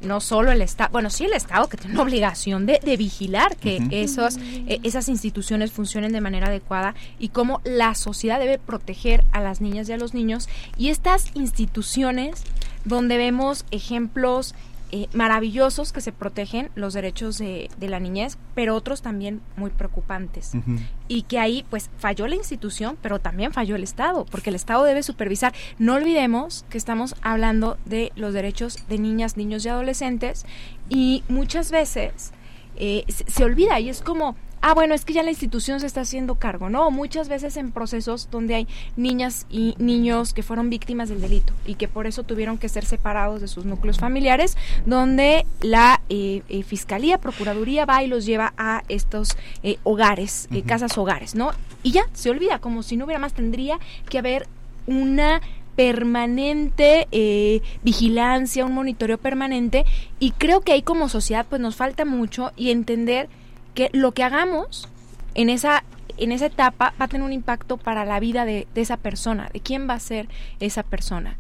[0.04, 3.56] no solo el Estado, bueno, sí el Estado que tiene una obligación de, de vigilar
[3.58, 3.90] que uh -huh.
[4.04, 9.42] esos, eh, esas instituciones funcionen de manera adecuada y cómo la sociedad debe proteger a
[9.42, 12.44] las niñas y a los niños y estas instituciones
[12.86, 14.56] donde vemos ejemplos
[14.96, 19.72] eh, maravillosos que se protegen los derechos de, de, la niñez, pero otros también muy
[19.72, 20.52] preocupantes.
[20.54, 20.80] Uh -huh.
[21.08, 24.84] Y que ahí pues falló la institución, pero también falló el Estado, porque el Estado
[24.84, 25.52] debe supervisar.
[25.80, 30.46] No olvidemos que estamos hablando de los derechos de niñas, niños y adolescentes
[30.90, 32.32] y muchas veces
[32.76, 35.86] eh, se, se olvida y es como ah, bueno, es que ya la institución se
[35.86, 36.90] está haciendo cargo, ¿no?
[36.90, 41.76] Muchas veces en procesos donde hay niñas y niños que fueron víctimas del delito y
[41.76, 46.64] que por eso tuvieron que ser separados de sus núcleos familiares, donde la eh, eh,
[46.64, 50.66] Fiscalía, Procuraduría va y los lleva a estos eh, hogares, uh -huh.
[50.66, 51.52] casas hogares, ¿no?
[51.84, 53.78] Y ya, se olvida, como si no hubiera más, tendría
[54.10, 54.48] que haber
[54.88, 55.42] una
[55.76, 59.86] permanente eh, vigilancia, un monitoreo permanente
[60.20, 63.28] y creo que ahí como sociedad pues nos falta mucho y entender
[63.74, 64.88] que lo que hagamos
[65.36, 65.84] en esa
[66.18, 69.50] en esa etapa va a tener un impacto para la vida de, de esa persona,
[69.52, 70.28] de quién va a ser
[70.60, 71.38] esa persona.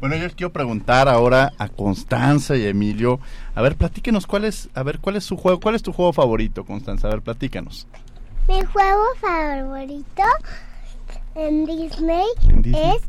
[0.00, 3.18] Bueno, yo les quiero preguntar ahora a Constanza y a Emilio.
[3.54, 6.12] A ver, platíquenos cuál es, a ver, cuál es su juego, cuál es tu juego
[6.14, 7.08] favorito, Constanza.
[7.08, 7.86] A ver, platícanos.
[8.48, 10.22] Mi juego favorito
[11.34, 12.90] en Disney, En Disney.
[12.96, 13.02] es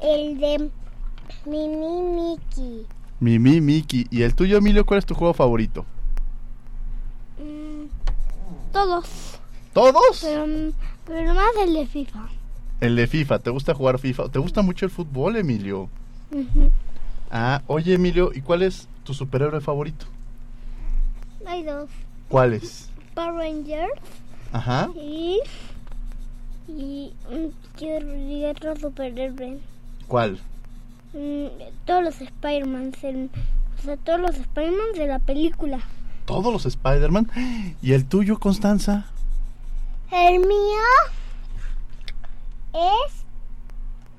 [0.00, 0.70] el de
[1.46, 2.86] Mini Mickey.
[3.20, 4.06] Mimi, Miki.
[4.10, 5.84] ¿Y el tuyo, Emilio, cuál es tu juego favorito?
[8.72, 9.06] Todos.
[9.72, 10.20] ¿Todos?
[10.22, 10.46] Pero,
[11.06, 12.28] pero más el de FIFA.
[12.80, 13.38] El de FIFA.
[13.40, 14.28] ¿Te gusta jugar FIFA?
[14.28, 15.88] ¿Te gusta mucho el fútbol, Emilio?
[17.30, 20.06] Ah, oye, Emilio, ¿y cuál es tu superhéroe favorito?
[21.46, 21.88] Hay dos.
[22.28, 22.90] ¿Cuál es?
[23.14, 23.92] Power Rangers
[24.52, 24.90] Ajá.
[24.94, 25.40] y...
[26.68, 27.14] Y,
[27.80, 29.58] y otro superhéroe.
[30.06, 30.38] ¿Cuál?
[31.14, 31.46] Mm,
[31.86, 32.92] todos los Spider-Man.
[33.78, 35.80] O sea, todos los Spider-Man de la película.
[36.28, 37.30] Todos los Spider-Man.
[37.82, 39.06] ¿Y el tuyo, Constanza?
[40.12, 40.84] El mío
[42.74, 43.24] es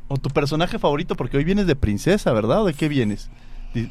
[0.07, 1.15] ¿O tu personaje favorito?
[1.15, 2.63] Porque hoy vienes de princesa, ¿verdad?
[2.63, 3.29] ¿O de qué vienes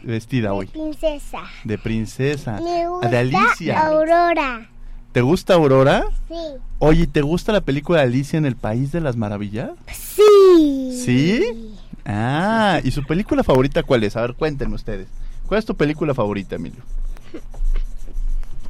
[0.03, 0.67] vestida hoy?
[0.67, 1.43] princesa.
[1.63, 2.61] De princesa.
[2.61, 3.87] Me gusta de Alicia.
[3.87, 4.69] Aurora.
[5.13, 6.05] ¿Te gusta Aurora?
[6.27, 6.35] Sí.
[6.81, 9.71] Oye, ¿te gusta la película Alicia en el País de las Maravillas?
[9.93, 11.01] Sí.
[11.05, 11.75] ¿Sí?
[12.05, 14.17] Ah, ¿y su película favorita cuál es?
[14.17, 15.07] A ver, cuéntenme ustedes.
[15.47, 16.83] ¿Cuál es tu película favorita, Emilio?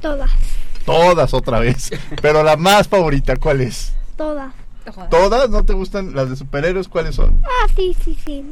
[0.01, 0.31] Todas.
[0.85, 1.91] Todas otra vez.
[2.21, 3.93] Pero la más favorita, ¿cuál es?
[4.17, 4.53] Todas.
[5.09, 5.49] ¿Todas?
[5.49, 6.87] ¿No te gustan las de superhéroes?
[6.87, 7.39] ¿Cuáles son?
[7.43, 8.43] Ah, sí, sí, sí.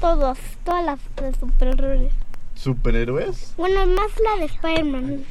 [0.00, 0.38] Todos.
[0.64, 2.12] Todas las de superhéroes.
[2.54, 3.54] ¿Superhéroes?
[3.56, 5.24] Bueno, más la de Spider-Man.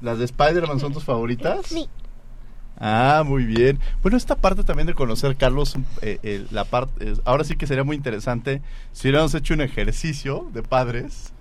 [0.00, 1.60] ¿Las de Spider-Man son tus favoritas?
[1.66, 1.88] Sí.
[2.78, 3.78] Ah, muy bien.
[4.02, 7.66] Bueno, esta parte también de conocer, Carlos, eh, eh, la parte, eh, ahora sí que
[7.66, 8.62] sería muy interesante
[8.92, 11.32] si hubiéramos hecho un ejercicio de padres,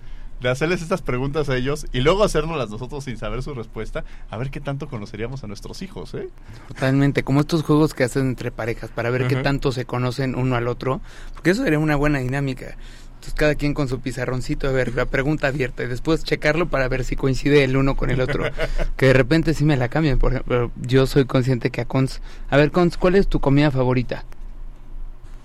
[0.44, 4.38] de hacerles estas preguntas a ellos y luego hacernoslas nosotros sin saber su respuesta, a
[4.38, 6.28] ver qué tanto conoceríamos a nuestros hijos, ¿eh?
[6.68, 10.58] Totalmente, como estos juegos que hacen entre parejas para ver qué tanto se conocen uno
[10.58, 11.00] al otro,
[11.34, 12.76] porque eso sería una buena dinámica.
[13.16, 16.90] Entonces cada quien con su pizarroncito, a ver, la pregunta abierta y después checarlo para
[16.90, 18.44] ver si coincide el uno con el otro.
[18.98, 22.22] que de repente sí me la cambian, por ejemplo, yo soy consciente que a Cons...
[22.50, 24.26] A ver, Cons, ¿cuál es tu comida favorita?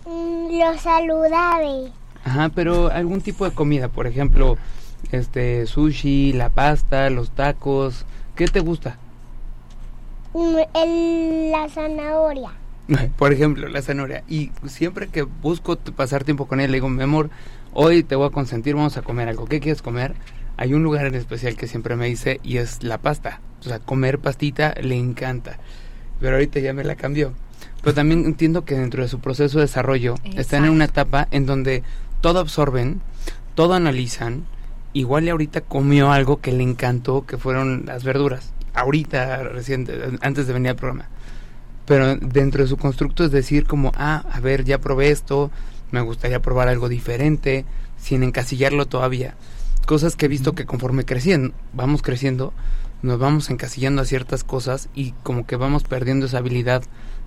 [0.07, 1.93] Mm, lo saludable.
[2.25, 4.59] Ajá, pero algún tipo de comida, por ejemplo,
[5.13, 8.05] este sushi, la pasta, los tacos,
[8.37, 8.99] ¿qué te gusta?
[10.35, 12.51] Mm, el- la zanahoria.
[13.17, 14.25] Por ejemplo, la zanahoria.
[14.29, 17.31] Y siempre que busco pasar tiempo con él, le digo, mi amor,
[17.73, 19.47] hoy te voy a consentir, vamos a comer algo.
[19.47, 20.15] ¿Qué quieres comer?
[20.57, 23.41] Hay un lugar en especial que siempre me dice y es la pasta.
[23.61, 25.59] O sea, comer pastita le encanta.
[26.21, 27.33] Pero ahorita ya me la cambió.
[27.83, 31.47] Pero también entiendo que dentro de su proceso de desarrollo están en una etapa en
[31.47, 31.85] donde
[32.21, 33.01] todo absorben,
[33.55, 34.45] todo analizan.
[34.99, 38.53] Igual y ahorita comió algo que le encantó, que fueron las verduras.
[38.75, 41.09] Ahorita, reciente, antes de venir al programa
[41.89, 45.51] pero dentro de su constructo es decir como, ah, a ver, ya probé esto,
[45.91, 47.65] me gustaría probar algo diferente,
[47.97, 49.37] sin encasillarlo todavía.
[49.87, 52.53] Cosas que he visto que conforme creciendo, vamos creciendo,
[53.01, 56.83] nos vamos encasillando a ciertas cosas y como que vamos perdiendo esa habilidad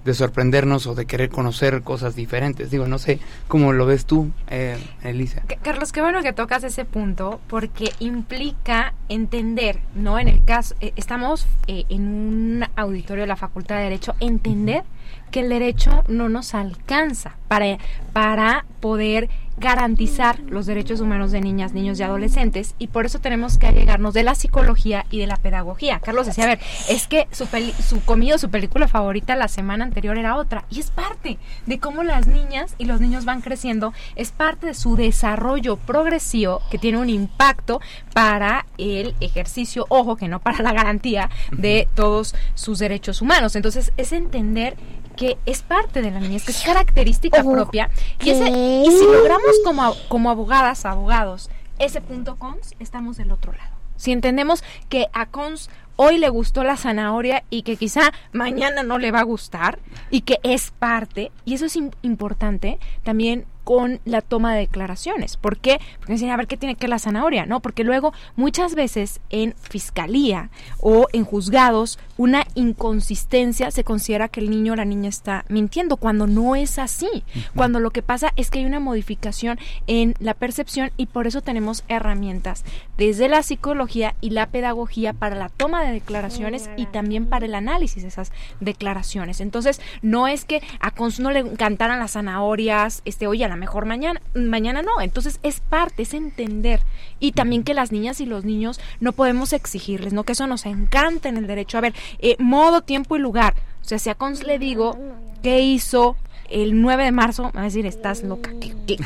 [0.06, 2.72] de sorprendernos o de querer conocer cosas diferentes.
[2.72, 5.44] Digo, no sé cómo lo ves tú, eh, Elisa.
[5.62, 10.20] Carlos, qué bueno que tocas ese punto porque implica entender, ¿no?
[10.20, 14.84] En el caso, eh, estamos eh, en un auditorio de la Facultad de Derecho, entender
[15.32, 17.78] que el derecho no nos alcanza para,
[18.13, 23.60] para poder garantizar los derechos humanos de niñas, niños y adolescentes y por eso tenemos
[23.60, 26.00] que allegarnos de la psicología y de la pedagogía.
[26.00, 29.84] Carlos decía, a ver, es que su, peli- su comida, su película favorita la semana
[29.84, 33.93] anterior era otra y es parte de cómo las niñas y los niños van creciendo,
[34.15, 37.82] es parte de su desarrollo progresivo que tiene un impacto
[38.13, 43.56] para el ejercicio, ojo que no para la garantía de todos sus derechos humanos.
[43.56, 44.76] Entonces es entender
[45.15, 47.89] que es parte de la niñez, que es característica propia.
[48.24, 53.52] Y, ese, y si logramos como, como abogadas, abogados, ese punto cons, estamos del otro
[53.54, 53.71] lado.
[53.97, 58.97] Si entendemos que a cons hoy le gustó la zanahoria y que quizá mañana no
[58.97, 59.78] le va a gustar
[60.10, 65.38] y que es parte, y eso es im- importante también con la toma de declaraciones.
[65.38, 65.80] ¿Por qué?
[66.00, 67.45] Porque dicen, a ver, ¿qué tiene que ver la zanahoria?
[67.45, 74.39] No, porque luego muchas veces en fiscalía o en juzgados una inconsistencia se considera que
[74.39, 77.24] el niño o la niña está mintiendo cuando no es así.
[77.56, 81.41] Cuando lo que pasa es que hay una modificación en la percepción y por eso
[81.41, 82.63] tenemos herramientas
[82.97, 87.56] desde la psicología y la pedagogía para la toma de declaraciones y también para el
[87.56, 89.41] análisis de esas declaraciones.
[89.41, 93.86] Entonces, no es que a Cons no le encantaran las zanahorias, este, oye, lo mejor
[93.86, 95.02] mañana, mañana no.
[95.02, 96.82] Entonces es parte, es entender.
[97.20, 100.24] Y también que las niñas y los niños no podemos exigirles, ¿no?
[100.24, 101.78] Que eso nos encanta en el derecho.
[101.78, 103.56] A ver, eh, modo, tiempo y lugar.
[103.82, 104.98] O sea, si a Cons le digo
[105.44, 106.16] qué hizo
[106.50, 108.52] el 9 de marzo, me va a decir, estás loca,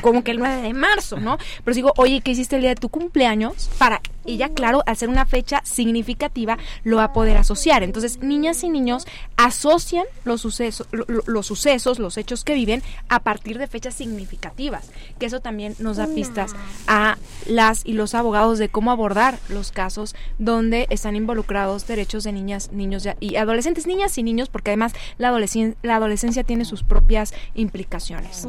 [0.01, 1.37] como que el 9 de marzo, ¿no?
[1.63, 3.69] Pero digo, oye, ¿qué hiciste el día de tu cumpleaños?
[3.77, 7.83] Para ella, claro, al ser una fecha significativa, lo va a poder asociar.
[7.83, 9.05] Entonces, niñas y niños
[9.37, 15.25] asocian los sucesos, los sucesos, los hechos que viven a partir de fechas significativas, que
[15.25, 16.53] eso también nos da pistas
[16.87, 22.31] a las y los abogados de cómo abordar los casos donde están involucrados derechos de
[22.31, 26.83] niñas, niños y adolescentes, niñas y niños, porque además la, adolescencia, la adolescencia tiene sus
[26.83, 28.47] propias implicaciones.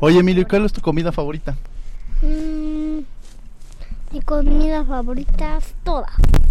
[0.00, 1.56] Oye, Emilio, ¿cuál es tu comida favorita?
[2.22, 2.69] Mm,
[4.12, 6.10] mi comida favorita es todas.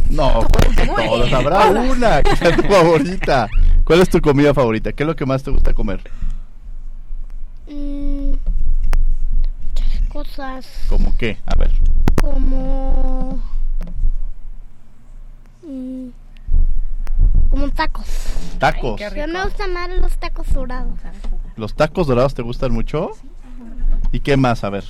[0.09, 1.33] No, todas.
[1.33, 3.49] Habrá una que sea tu favorita.
[3.83, 4.93] ¿Cuál es tu comida favorita?
[4.93, 6.01] ¿Qué es lo que más te gusta comer?
[7.67, 8.31] Mm,
[9.67, 10.67] muchas cosas.
[10.89, 11.37] ¿Cómo qué?
[11.45, 11.71] A ver.
[12.21, 13.39] Como...
[15.63, 16.09] Mm,
[17.49, 18.07] como tacos.
[18.59, 18.99] ¿Tacos?
[18.99, 20.99] Yo me gustan más los tacos dorados.
[21.55, 23.11] ¿Los tacos dorados te gustan mucho?
[24.11, 24.63] ¿Y qué más?
[24.63, 24.85] A ver.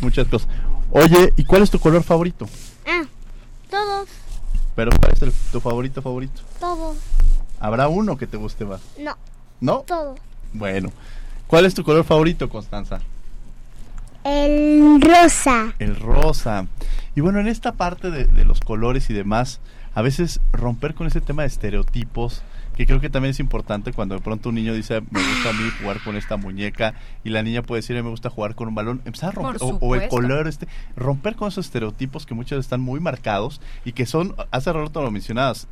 [0.00, 0.28] Muchas.
[0.28, 0.48] Cosas.
[0.90, 2.48] Oye, ¿y cuál es tu color favorito?
[2.86, 3.04] Ah,
[3.70, 4.08] todos.
[4.74, 6.42] ¿Pero cuál es el, tu favorito favorito?
[6.60, 6.96] Todos.
[7.60, 8.80] ¿Habrá uno que te guste más?
[8.98, 9.16] No.
[9.60, 9.78] ¿No?
[9.80, 10.18] Todos.
[10.52, 10.90] Bueno.
[11.46, 13.00] ¿Cuál es tu color favorito, Constanza?
[14.24, 15.74] El rosa.
[15.78, 16.66] El rosa.
[17.14, 19.60] Y bueno, en esta parte de, de los colores y demás,
[19.94, 22.42] a veces romper con ese tema de estereotipos,
[22.76, 25.52] que creo que también es importante cuando de pronto un niño dice, me gusta a
[25.52, 28.74] mí jugar con esta muñeca, y la niña puede decir, me gusta jugar con un
[28.74, 32.58] balón, empezar a romper, o, o, el color, este, romper con esos estereotipos que muchas
[32.58, 35.68] veces están muy marcados y que son, hace rato lo mencionabas,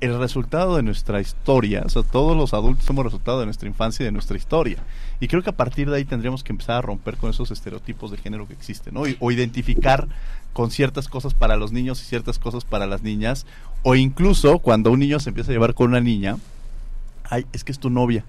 [0.00, 4.04] el resultado de nuestra historia, o sea, todos los adultos somos resultado de nuestra infancia
[4.04, 4.78] y de nuestra historia.
[5.20, 8.10] Y creo que a partir de ahí tendríamos que empezar a romper con esos estereotipos
[8.10, 9.02] de género que existen, ¿no?
[9.18, 10.08] o identificar
[10.58, 13.46] con ciertas cosas para los niños y ciertas cosas para las niñas,
[13.84, 16.36] o incluso cuando un niño se empieza a llevar con una niña,
[17.22, 18.24] ay, es que es tu novia,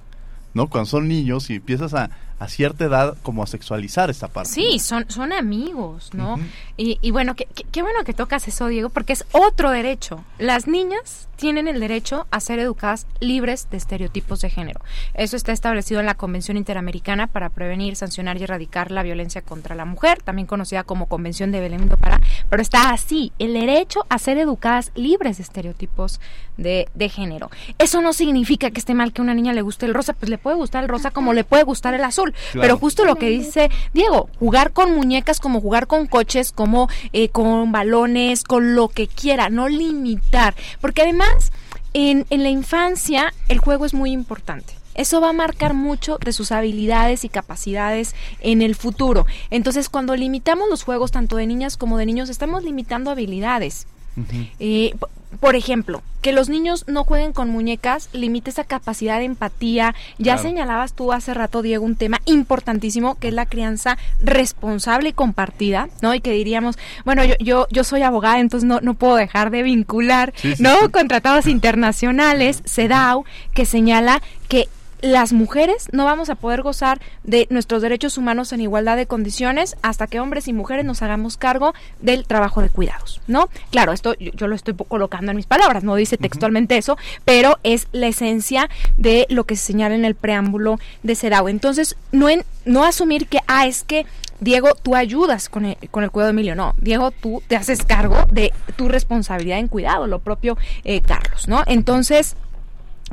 [0.53, 0.69] ¿no?
[0.69, 4.49] Cuando son niños y empiezas a, a cierta edad como a sexualizar esta parte.
[4.49, 6.35] Sí, son, son amigos, ¿no?
[6.35, 6.47] Uh -huh.
[6.77, 10.23] y, y, bueno, qué, qué, bueno que tocas eso, Diego, porque es otro derecho.
[10.37, 14.81] Las niñas tienen el derecho a ser educadas libres de estereotipos de género.
[15.13, 19.73] Eso está establecido en la Convención Interamericana para prevenir, sancionar y erradicar la violencia contra
[19.75, 24.05] la mujer, también conocida como Convención de Belén do Pará, pero está así, el derecho
[24.09, 26.19] a ser educadas libres de estereotipos
[26.57, 27.49] de, de género.
[27.77, 30.29] Eso no significa que esté mal que a una niña le guste el rosa, pues
[30.29, 32.28] le puede gustar el rosa como le puede gustar el azul.
[32.31, 32.61] Claro.
[32.61, 37.29] Pero justo lo que dice Diego, jugar con muñecas como jugar con coches, como eh,
[37.29, 40.55] con balones, con lo que quiera, no limitar.
[40.81, 41.51] Porque además,
[41.93, 44.73] en, en la infancia, el juego es muy importante.
[44.95, 49.25] Eso va a marcar mucho de sus habilidades y capacidades en el futuro.
[49.49, 53.87] Entonces, cuando limitamos los juegos tanto de niñas como de niños, estamos limitando habilidades.
[54.17, 54.49] Uh -huh.
[54.59, 54.93] eh,
[55.39, 59.93] por ejemplo, que los niños no jueguen con muñecas limita esa capacidad de empatía.
[60.17, 60.41] Ya claro.
[60.41, 65.87] señalabas tú hace rato, Diego, un tema importantísimo que es la crianza responsable y compartida,
[66.01, 66.15] ¿no?
[66.15, 69.63] Y que diríamos, bueno, yo, yo, yo soy abogada, entonces no, no puedo dejar de
[69.63, 70.75] vincular, sí, sí, ¿no?
[70.79, 70.89] Sí.
[70.89, 74.67] Con tratados internacionales, CEDAW, que señala que
[75.01, 79.77] las mujeres no vamos a poder gozar de nuestros derechos humanos en igualdad de condiciones
[79.81, 83.49] hasta que hombres y mujeres nos hagamos cargo del trabajo de cuidados, ¿no?
[83.71, 86.79] Claro, esto yo, yo lo estoy colocando en mis palabras, no dice textualmente uh -huh.
[86.79, 91.47] eso, pero es la esencia de lo que se señala en el preámbulo de CEDAW.
[91.47, 94.05] Entonces, no, en, no asumir que, ah, es que
[94.39, 96.55] Diego, tú ayudas con el, con el cuidado de Emilio.
[96.55, 101.47] No, Diego, tú te haces cargo de tu responsabilidad en cuidado, lo propio eh, Carlos,
[101.47, 101.63] ¿no?
[101.67, 102.35] Entonces,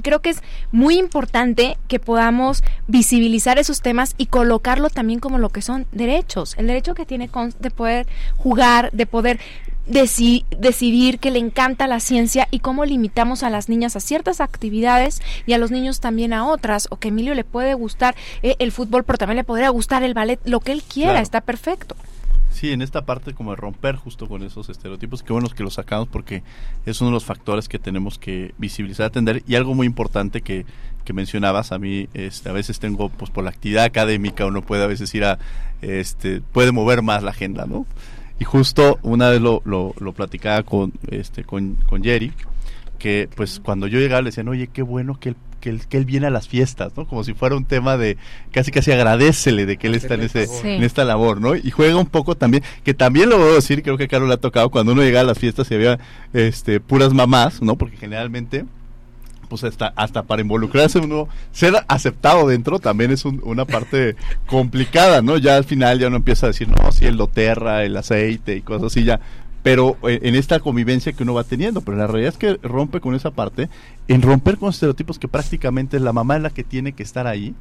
[0.03, 5.51] creo que es muy importante que podamos visibilizar esos temas y colocarlo también como lo
[5.51, 6.55] que son derechos.
[6.59, 8.07] El derecho que tiene de poder
[8.37, 9.41] jugar, de poder
[9.87, 14.41] deci decidir que le encanta la ciencia y cómo limitamos a las niñas a ciertas
[14.41, 18.57] actividades y a los niños también a otras, o que Emilio le puede gustar eh,
[18.59, 21.23] el fútbol, pero también le podría gustar el ballet, lo que él quiera, claro.
[21.23, 21.97] está perfecto.
[22.57, 25.75] Sí, en esta parte como de romper justo con esos estereotipos, qué bueno que los
[25.75, 26.43] sacamos porque
[26.87, 30.65] es uno de los factores que tenemos que visibilizar, atender y algo muy importante que,
[31.05, 34.85] que mencionabas, a mí este, a veces tengo, pues por la actividad académica uno puede
[34.85, 35.39] a veces ir a,
[35.83, 37.85] este, puede mover más la agenda, ¿no?
[38.41, 42.33] Y justo una vez lo, lo, platicaba con, este, con, con Jerry,
[42.99, 45.37] que pues cuando yo llegaba le decían, oye, qué bueno que él,
[45.67, 47.09] que él, que él viene a las fiestas, ¿no?
[47.09, 48.17] Como si fuera un tema de
[48.53, 50.69] casi casi agradecele de que él está en, ese, sí.
[50.69, 51.57] en esta labor, ¿no?
[51.57, 54.35] Y juega un poco también, que también lo voy a decir, creo que Carlos le
[54.35, 55.99] ha tocado, cuando uno llega a las fiestas y había
[56.33, 57.75] este, puras mamás, ¿no?
[57.75, 58.65] Porque generalmente
[59.49, 65.37] pues hasta, hasta para involucrarse uno, ser aceptado dentro también es una parte complicada, ¿no?
[65.37, 68.63] Ya al final ya uno empieza a decir, no, sí, el doterra, el aceite y
[68.63, 69.21] cosas así ya,
[69.67, 73.01] pero eh, en esta convivencia que uno va teniendo, pero la realidad es que rompe
[73.01, 73.69] con esa parte,
[74.07, 77.53] en romper con estereotipos que prácticamente la mamá es la que tiene que estar ahí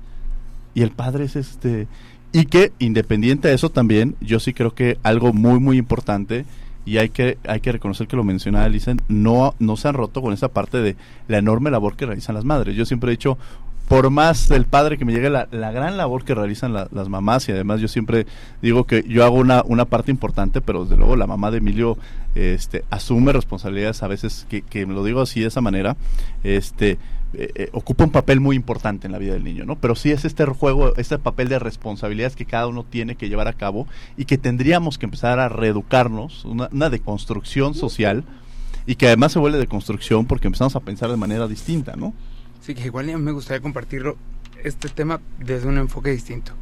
[0.75, 1.87] y el padre es este,
[2.31, 6.45] y que independiente de eso también, yo sí creo que algo muy, muy importante,
[6.85, 10.21] y hay que hay que reconocer que lo mencionaba Alison, no no se han roto
[10.21, 10.95] con esa parte de
[11.27, 12.75] la enorme labor que realizan las madres.
[12.75, 13.39] Yo siempre he dicho,
[13.87, 17.51] por más del padre que me llegue la, gran labor que realizan las mamás y
[17.51, 18.25] además yo siempre
[18.61, 21.97] digo que yo hago una, una parte importante, pero desde luego la mamá de Emilio
[22.33, 25.97] este, asume responsabilidades a veces que, que me lo digo así de esa manera,
[26.43, 26.97] este
[27.37, 29.75] eh, eh, ocupa un papel muy importante en la vida del niño, ¿no?
[29.75, 33.47] Pero sí es este juego, este papel de responsabilidades que cada uno tiene que llevar
[33.47, 38.23] a cabo y que tendríamos que empezar a reeducarnos, una, una deconstrucción social
[38.87, 42.13] y que además se vuelve de construcción porque empezamos a pensar de manera distinta, ¿no?
[42.65, 44.17] Sí, que igual me gustaría compartirlo
[44.63, 46.53] este tema desde un enfoque distinto.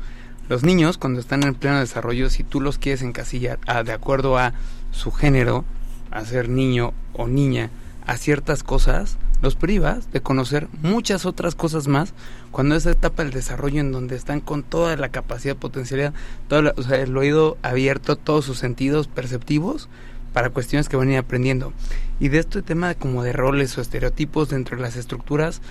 [0.50, 4.38] Los niños, cuando están en pleno desarrollo, si tú los quieres encasillar a, de acuerdo
[4.38, 4.54] a
[4.92, 5.64] su género,
[6.12, 7.70] a ser niño o niña,
[8.06, 12.14] a ciertas cosas, los privas de conocer muchas otras cosas más
[12.52, 16.14] cuando esa etapa del desarrollo en donde están con toda la capacidad, potencialidad,
[16.50, 19.88] todo o sea, el oído abierto, todos sus sentidos perceptivos
[20.34, 21.72] para cuestiones que van a ir aprendiendo.
[22.20, 25.62] Y de este tema como de roles o estereotipos dentro de las estructuras,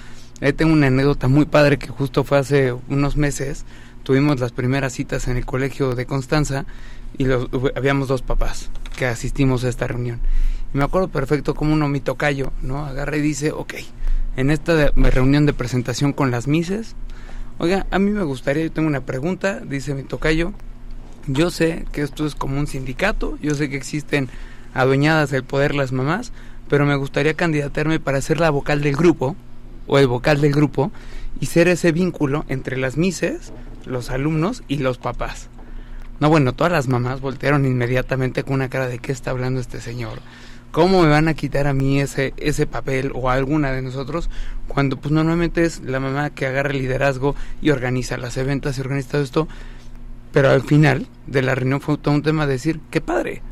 [0.43, 3.64] ahí tengo una anécdota muy padre que justo fue hace unos meses,
[4.03, 6.66] tuvimos las primeras citas en el colegio de Constanza
[7.16, 10.20] y los, habíamos dos papás que asistimos a esta reunión.
[10.74, 12.84] Y me acuerdo perfecto como uno mi tocayo, ¿no?
[12.84, 13.74] Agarra y dice, ok,
[14.36, 16.97] en esta reunión de presentación con las mises,
[17.59, 20.53] oiga, a mí me gustaría, yo tengo una pregunta, dice mi tocayo,
[21.26, 24.28] yo sé que esto es como un sindicato, yo sé que existen
[24.74, 26.32] adueñadas del poder las mamás,
[26.68, 29.36] pero me gustaría candidatarme para ser la vocal del grupo,
[29.86, 30.92] o el vocal del grupo,
[31.40, 33.52] y ser ese vínculo entre las mises,
[33.84, 35.48] los alumnos y los papás.
[36.20, 39.80] No, bueno, todas las mamás voltearon inmediatamente con una cara de qué está hablando este
[39.80, 40.20] señor.
[40.70, 44.30] ¿Cómo me van a quitar a mí ese, ese papel o a alguna de nosotros
[44.68, 48.80] cuando pues normalmente es la mamá que agarra el liderazgo y organiza las eventas y
[48.80, 49.48] organiza todo esto?
[50.32, 53.42] Pero al final de la reunión fue todo un tema de decir, qué padre,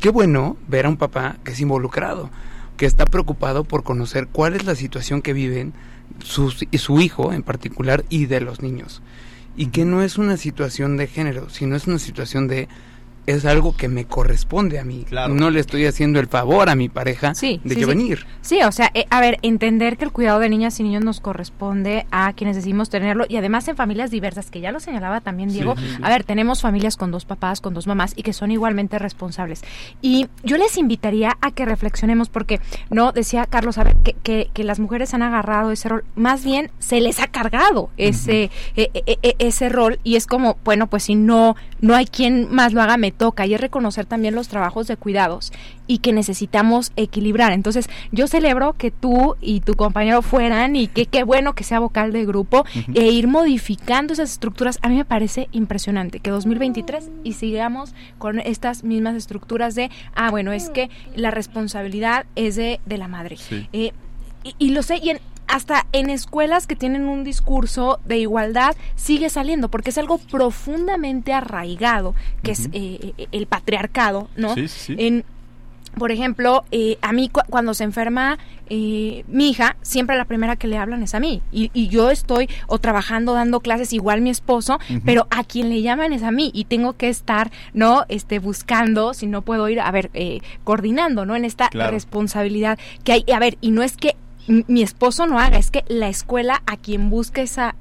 [0.00, 2.30] qué bueno ver a un papá que es involucrado,
[2.78, 5.74] que está preocupado por conocer cuál es la situación que viven
[6.20, 9.02] su, su hijo en particular y de los niños.
[9.56, 12.68] Y que no es una situación de género, sino es una situación de
[13.28, 15.04] es algo que me corresponde a mí.
[15.30, 18.26] No le estoy haciendo el favor a mi pareja de que venir.
[18.40, 21.20] Sí, o sea, eh, a ver, entender que el cuidado de niñas y niños nos
[21.20, 25.50] corresponde a quienes decidimos tenerlo y además en familias diversas, que ya lo señalaba también
[25.50, 25.74] Diego.
[26.02, 29.62] A ver, tenemos familias con dos papás, con dos mamás y que son igualmente responsables.
[30.00, 32.60] Y yo les invitaría a que reflexionemos porque,
[32.90, 36.70] no, decía Carlos, a ver, que, que, las mujeres han agarrado ese rol, más bien
[36.78, 41.04] se les ha cargado ese, e, e, e, ese rol y es como, bueno, pues
[41.04, 44.48] si no, no hay quien más lo haga, me toca y es reconocer también los
[44.48, 45.52] trabajos de cuidados
[45.86, 47.52] y que necesitamos equilibrar.
[47.52, 51.80] Entonces, yo celebro que tú y tu compañero fueran y que qué bueno que sea
[51.80, 52.64] vocal de grupo
[52.94, 54.78] e ir modificando esas estructuras.
[54.82, 60.30] A mí me parece impresionante que 2023 y sigamos con estas mismas estructuras de, ah,
[60.30, 63.36] bueno, es que la responsabilidad es de, de la madre.
[63.72, 63.92] Eh,
[64.44, 68.76] y, y, lo sé, y en, hasta en escuelas que tienen un discurso de igualdad
[68.94, 74.54] sigue saliendo, porque es algo profundamente arraigado, que es eh, eh, el patriarcado, ¿no?
[74.54, 74.94] Sí, sí.
[74.98, 75.24] En,
[75.96, 78.38] por ejemplo, eh, a mí cuando se enferma
[78.70, 81.40] mi hija, siempre la primera que le hablan es a mí.
[81.50, 86.12] Y, yo estoy o trabajando, dando clases, igual mi esposo, pero a quien le llaman
[86.12, 86.50] es a mí.
[86.52, 88.04] Y tengo que estar, ¿no?
[88.10, 90.10] Este, buscando, si no puedo ir, a ver,
[90.64, 91.34] coordinando, ¿no?
[91.34, 93.24] En esta responsabilidad que hay.
[93.34, 94.16] A ver, y no es que
[94.48, 97.74] mi esposo no haga, es que la escuela a quien busca es a,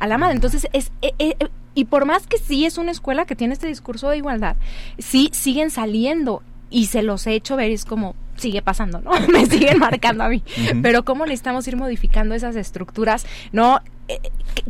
[0.00, 0.34] la madre.
[0.34, 1.36] Entonces, es, eh, eh,
[1.74, 4.56] y por más que sí es una escuela que tiene este discurso de igualdad,
[4.98, 9.10] sí siguen saliendo y se los he hecho ver y es como sigue pasando, ¿no?
[9.32, 10.42] Me siguen marcando a mí.
[10.82, 13.80] Pero cómo necesitamos ir modificando esas estructuras, ¿no?
[14.08, 14.18] Eh,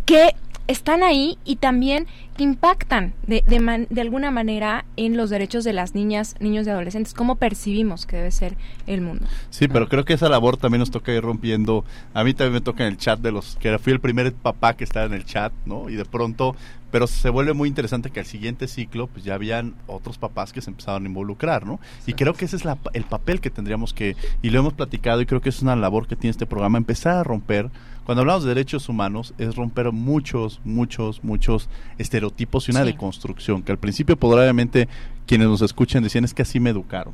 [0.04, 0.34] que
[0.68, 2.06] están ahí y también
[2.36, 7.14] impactan de, de, de, alguna manera en los derechos de las niñas, niños y adolescentes,
[7.14, 8.56] cómo percibimos que debe ser
[8.86, 9.26] el mundo.
[9.50, 11.84] Sí, pero creo que esa labor también nos toca ir rompiendo.
[12.14, 14.74] A mí también me toca en el chat de los que fui el primer papá
[14.74, 15.88] que estaba en el chat, ¿no?
[15.88, 16.54] Y de pronto,
[16.90, 20.60] pero se vuelve muy interesante que al siguiente ciclo, pues ya habían otros papás que
[20.60, 21.80] se empezaron a involucrar, ¿no?
[22.06, 25.20] Y creo que ese es la, el papel que tendríamos que, y lo hemos platicado,
[25.20, 27.70] y creo que es una labor que tiene este programa, empezar a romper
[28.08, 33.70] cuando hablamos de derechos humanos es romper muchos, muchos, muchos estereotipos y una deconstrucción, que
[33.70, 34.88] al principio probablemente
[35.26, 37.12] quienes nos escuchen decían es que así me educaron.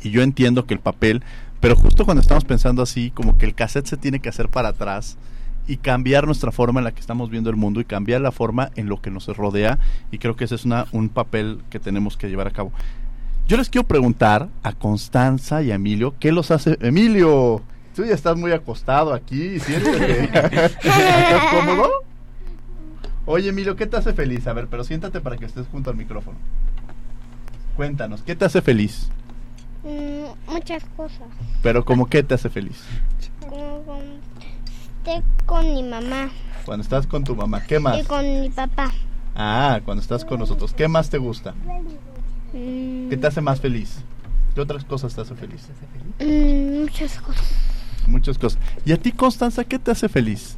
[0.00, 1.24] y yo entiendo que el papel,
[1.58, 4.68] pero justo cuando estamos pensando así, como que el cassette se tiene que hacer para
[4.68, 5.18] atrás
[5.66, 8.70] y cambiar nuestra forma en la que estamos viendo el mundo y cambiar la forma
[8.76, 9.80] en lo que nos rodea
[10.12, 12.70] y creo que ese es una, un papel que tenemos que llevar a cabo.
[13.48, 16.78] Yo les quiero preguntar a Constanza y a Emilio, ¿qué los hace?
[16.82, 17.64] Emilio,
[17.98, 20.22] tú ya estás muy acostado aquí, siéntate.
[20.64, 21.90] ¿Estás cómodo?
[23.26, 24.46] Oye, Emilio, ¿qué te hace feliz?
[24.46, 26.38] A ver, pero siéntate para que estés junto al micrófono.
[27.74, 29.08] Cuéntanos, ¿qué te hace feliz?
[29.82, 31.26] Mm, muchas cosas.
[31.60, 32.80] Pero ¿cómo qué te hace feliz?
[33.40, 34.14] Como cuando
[35.04, 36.30] esté con mi mamá
[36.64, 37.98] Cuando estás con tu mamá, ¿qué más?
[37.98, 38.92] y con mi papá.
[39.34, 41.52] Ah, cuando estás con nosotros, ¿qué más te gusta?
[42.52, 43.98] Mm, ¿Qué te hace más feliz?
[44.54, 45.66] ¿Qué otras cosas te hace feliz?
[46.20, 47.77] mm, muchas cosas.
[48.08, 48.58] Muchas cosas.
[48.84, 50.56] ¿Y a ti, Constanza, qué te hace feliz?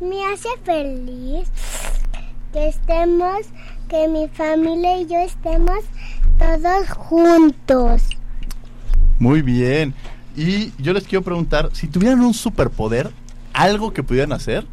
[0.00, 1.48] Me hace feliz
[2.52, 3.46] que estemos,
[3.88, 5.78] que mi familia y yo estemos
[6.38, 8.02] todos juntos.
[9.18, 9.94] Muy bien.
[10.36, 13.10] Y yo les quiero preguntar, si tuvieran un superpoder,
[13.52, 14.66] algo que pudieran hacer,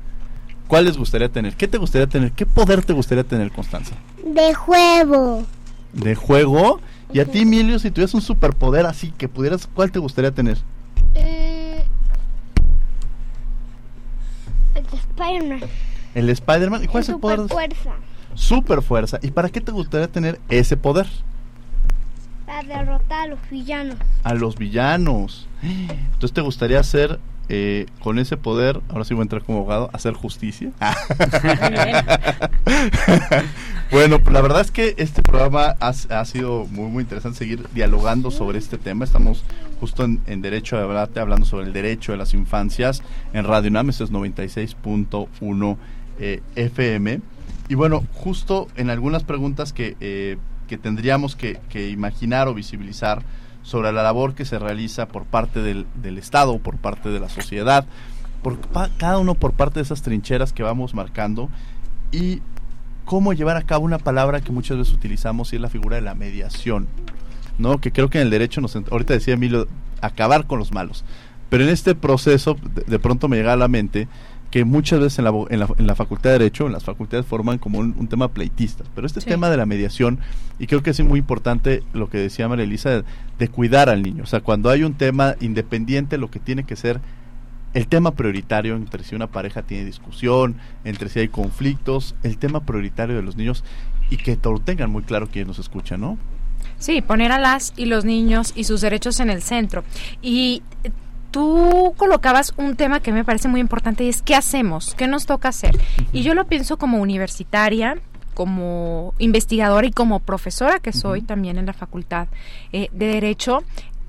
[0.68, 1.56] ¿cuál les gustaría tener?
[1.56, 2.32] ¿Qué te gustaría tener?
[2.32, 3.96] ¿Qué poder te gustaría tener, Constanza?
[4.26, 5.46] De juego.
[5.94, 6.80] ¿De juego?
[7.14, 10.58] Y a ti, Emilio, si tuvieras un superpoder así que pudieras, ¿cuál te gustaría tener?
[11.16, 11.49] Mm,
[14.98, 15.62] Spider-Man.
[16.16, 16.84] El Spider-Man.
[16.84, 17.40] ¿Y cuál es el poder?
[17.40, 17.92] Super fuerza.
[18.34, 19.20] Super fuerza.
[19.22, 21.08] ¿Y para qué te gustaría tener ese poder?
[22.46, 23.98] Para derrotar a los villanos.
[24.24, 25.48] A los villanos.
[25.62, 27.20] Entonces, ¿te gustaría hacer
[27.50, 30.72] eh, con ese poder, ahora sí voy a entrar como abogado, hacer justicia?
[33.92, 37.68] bueno, pues la verdad es que este programa ha, ha sido muy, muy interesante seguir
[37.74, 39.04] dialogando sobre este tema.
[39.04, 39.44] Estamos
[39.80, 43.02] justo en, en Derecho a Debate hablando sobre el derecho de las infancias
[43.34, 45.78] en Radio UNAM, esto es 96.1
[46.20, 47.22] eh, FM.
[47.68, 50.38] Y bueno, justo en algunas preguntas que, eh,
[50.68, 53.24] que tendríamos que, que imaginar o visibilizar
[53.70, 57.30] sobre la labor que se realiza por parte del, del Estado, por parte de la
[57.30, 57.86] sociedad,
[58.42, 61.50] por pa- cada uno por parte de esas trincheras que vamos marcando
[62.12, 62.42] y
[63.06, 66.02] cómo llevar a cabo una palabra que muchas veces utilizamos y es la figura de
[66.02, 66.88] la mediación,
[67.60, 67.80] ¿no?
[67.80, 69.68] Que creo que en el derecho nos ahorita decía Emilio
[70.02, 71.04] acabar con los malos,
[71.50, 72.56] pero en este proceso
[72.88, 74.08] de pronto me llega a la mente
[74.52, 77.26] que muchas veces en la, en la, en la facultad de Derecho, en las facultades
[77.26, 78.84] forman como un, un tema pleitista.
[78.96, 79.28] Pero este Sí.
[79.30, 80.20] tema de la mediación,
[80.58, 83.04] y creo que es muy importante lo que decía María Elisa, de,
[83.38, 84.24] de cuidar al niño.
[84.24, 87.00] O sea, cuando hay un tema independiente, lo que tiene que ser
[87.76, 92.62] el tema prioritario entre si una pareja tiene discusión, entre si hay conflictos, el tema
[92.62, 93.64] prioritario de los niños
[94.10, 96.18] y que to- tengan muy claro quienes nos escuchan, ¿no?
[96.80, 99.84] Sí, poner a las y los niños y sus derechos en el centro.
[100.24, 100.64] Y
[101.32, 105.26] tú colocabas un tema que me parece muy importante y es qué hacemos, qué nos
[105.26, 105.78] toca hacer.
[106.12, 107.98] Y yo lo pienso como universitaria,
[108.34, 112.28] como investigadora y como profesora que soy también en la Facultad
[112.72, 113.64] eh, de Derecho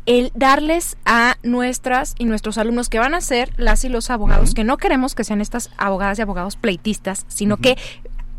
[0.07, 4.55] el darles a nuestras y nuestros alumnos que van a ser las y los abogados,
[4.55, 7.77] que no queremos que sean estas abogadas y abogados pleitistas, sino que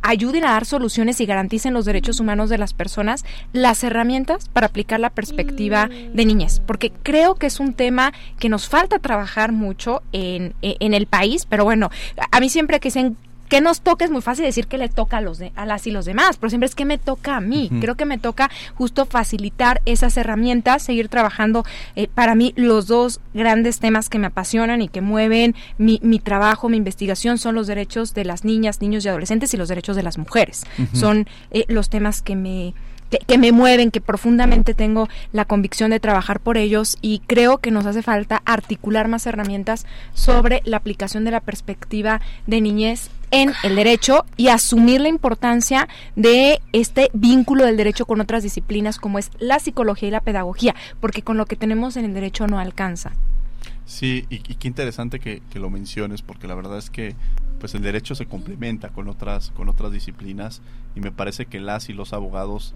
[0.02, 4.68] ayuden a dar soluciones y garanticen los derechos humanos de las personas, las herramientas para
[4.68, 9.52] aplicar la perspectiva de niñez, porque creo que es un tema que nos falta trabajar
[9.52, 11.90] mucho en, en el país, pero bueno,
[12.32, 13.18] a mí siempre que dicen
[13.52, 15.86] que nos toca es muy fácil decir que le toca a los de, a las
[15.86, 17.70] y los demás, pero siempre es que me toca a mí.
[17.82, 21.66] Creo que me toca justo facilitar esas herramientas, seguir trabajando.
[21.98, 26.20] eh, para mí los dos grandes temas que me apasionan y que mueven mi, mi
[26.20, 29.98] trabajo, mi investigación son los derechos de las niñas, niños y adolescentes y los derechos
[29.98, 30.64] de las mujeres.
[30.94, 32.74] Son eh, los temas que me
[33.10, 37.58] que, que me mueven, que profundamente tengo la convicción de trabajar por ellos y creo
[37.58, 43.10] que nos hace falta articular más herramientas sobre la aplicación de la perspectiva de niñez
[43.32, 49.00] en el derecho y asumir la importancia de este vínculo del derecho con otras disciplinas
[49.00, 52.48] como es la psicología y la pedagogía, porque con lo que tenemos en el derecho
[52.48, 53.12] no alcanza.
[53.86, 57.16] Sí, y, qué interesante que, que lo menciones, porque la verdad es que
[57.60, 60.62] pues el derecho se complementa con otras, con otras disciplinas
[60.96, 62.74] y me parece que las y los abogados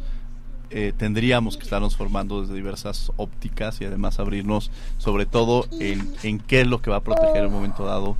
[0.69, 6.39] eh, tendríamos que estarnos formando desde diversas ópticas y además abrirnos sobre todo en, en
[6.39, 8.15] qué es lo que va a proteger en un momento dado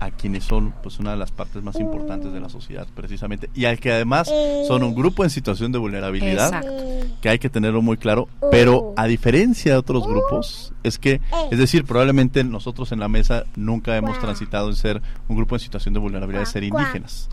[0.00, 3.64] a quienes son pues una de las partes más importantes de la sociedad precisamente y
[3.64, 4.30] al que además
[4.68, 6.72] son un grupo en situación de vulnerabilidad Exacto.
[7.20, 11.20] que hay que tenerlo muy claro, pero a diferencia de otros grupos, es que,
[11.50, 15.60] es decir, probablemente nosotros en la mesa nunca hemos transitado en ser un grupo en
[15.60, 17.28] situación de vulnerabilidad, de ser indígenas.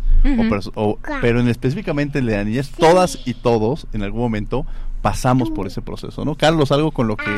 [0.75, 4.65] O- pero en específicamente en la niñez, todas y todos en algún momento
[5.03, 6.33] pasamos por ese proceso, ¿no?
[6.35, 7.29] Carlos, algo con lo que,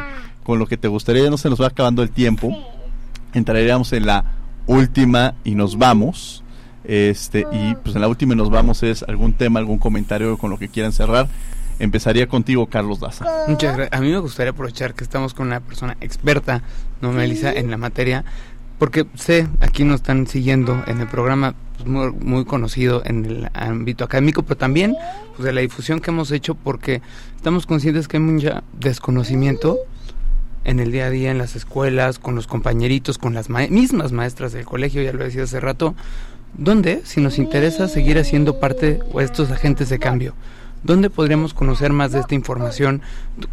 [0.44, 2.58] con lo que te gustaría, ya no se nos va acabando el tiempo,
[3.34, 4.24] entraríamos en la
[4.68, 6.44] última y nos vamos.
[6.84, 10.52] Este, y pues en la última y nos vamos es algún tema, algún comentario con
[10.52, 11.28] lo que quieran cerrar.
[11.80, 13.26] Empezaría contigo, Carlos Daza.
[13.48, 14.00] Muchas gracias.
[14.00, 16.64] A mí me gustaría aprovechar que estamos con una persona experta,
[17.02, 18.26] no Melissa, en la materia,
[18.80, 23.50] porque sé, aquí nos están siguiendo en el programa pues, muy, muy, conocido en el
[23.54, 24.96] ámbito académico, pero también
[25.36, 27.02] pues, de la difusión que hemos hecho, porque
[27.36, 29.78] estamos conscientes que hay mucho desconocimiento
[30.68, 34.52] en el día a día en las escuelas, con los compañeritos, con las mismas maestras
[34.52, 35.96] del colegio, ya lo decía hace rato,
[36.58, 40.36] ¿dónde, si nos interesa seguir haciendo parte de estos agentes de cambio?
[40.84, 43.02] ¿Dónde podríamos conocer más de esta información?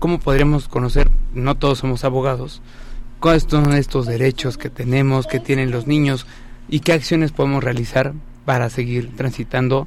[0.01, 2.61] ¿Cómo podríamos conocer, no todos somos abogados,
[3.21, 6.27] cuáles son estos derechos que tenemos, que tienen los niños
[6.69, 8.13] y qué acciones podemos realizar
[8.45, 9.87] para seguir transitando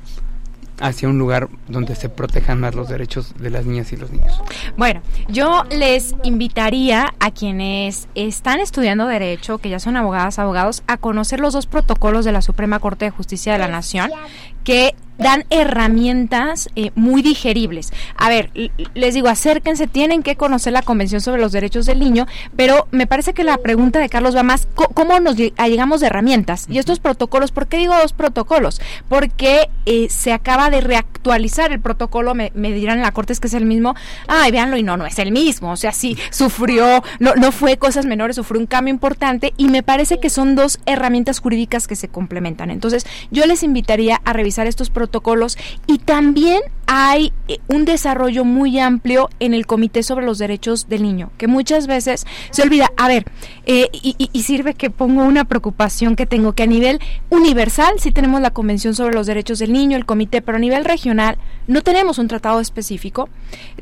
[0.79, 4.41] hacia un lugar donde se protejan más los derechos de las niñas y los niños.
[4.75, 10.97] Bueno, yo les invitaría a quienes están estudiando derecho, que ya son abogadas, abogados, a
[10.97, 14.11] conocer los dos protocolos de la Suprema Corte de Justicia de la Nación
[14.63, 17.91] que dan herramientas eh, muy digeribles.
[18.15, 18.51] A ver,
[18.93, 23.07] les digo, acérquense, tienen que conocer la Convención sobre los Derechos del Niño, pero me
[23.07, 26.65] parece que la pregunta de Carlos va más, ¿cómo nos llegamos de herramientas?
[26.69, 28.81] Y estos protocolos, ¿por qué digo dos protocolos?
[29.09, 33.47] Porque eh, se acaba de reactualizar el protocolo, me, dirán en la Corte es que
[33.47, 33.95] es el mismo,
[34.27, 37.77] ay, véanlo, y no, no es el mismo, o sea, sí, sufrió, no, no fue
[37.77, 41.95] cosas menores, sufrió un cambio importante, y me parece que son dos herramientas jurídicas que
[41.95, 42.69] se complementan.
[42.69, 48.45] Entonces, yo les invitaría a revisar estos protocolos protocolos y también hay eh, un desarrollo
[48.45, 52.91] muy amplio en el Comité sobre los Derechos del Niño, que muchas veces se olvida.
[52.97, 53.25] A ver,
[53.69, 58.13] eh, y, y, sirve que pongo una preocupación que tengo, que a nivel universal sí
[58.13, 61.37] tenemos la Convención sobre los Derechos del Niño, el Comité, pero a nivel regional
[61.67, 63.27] no tenemos un tratado específico.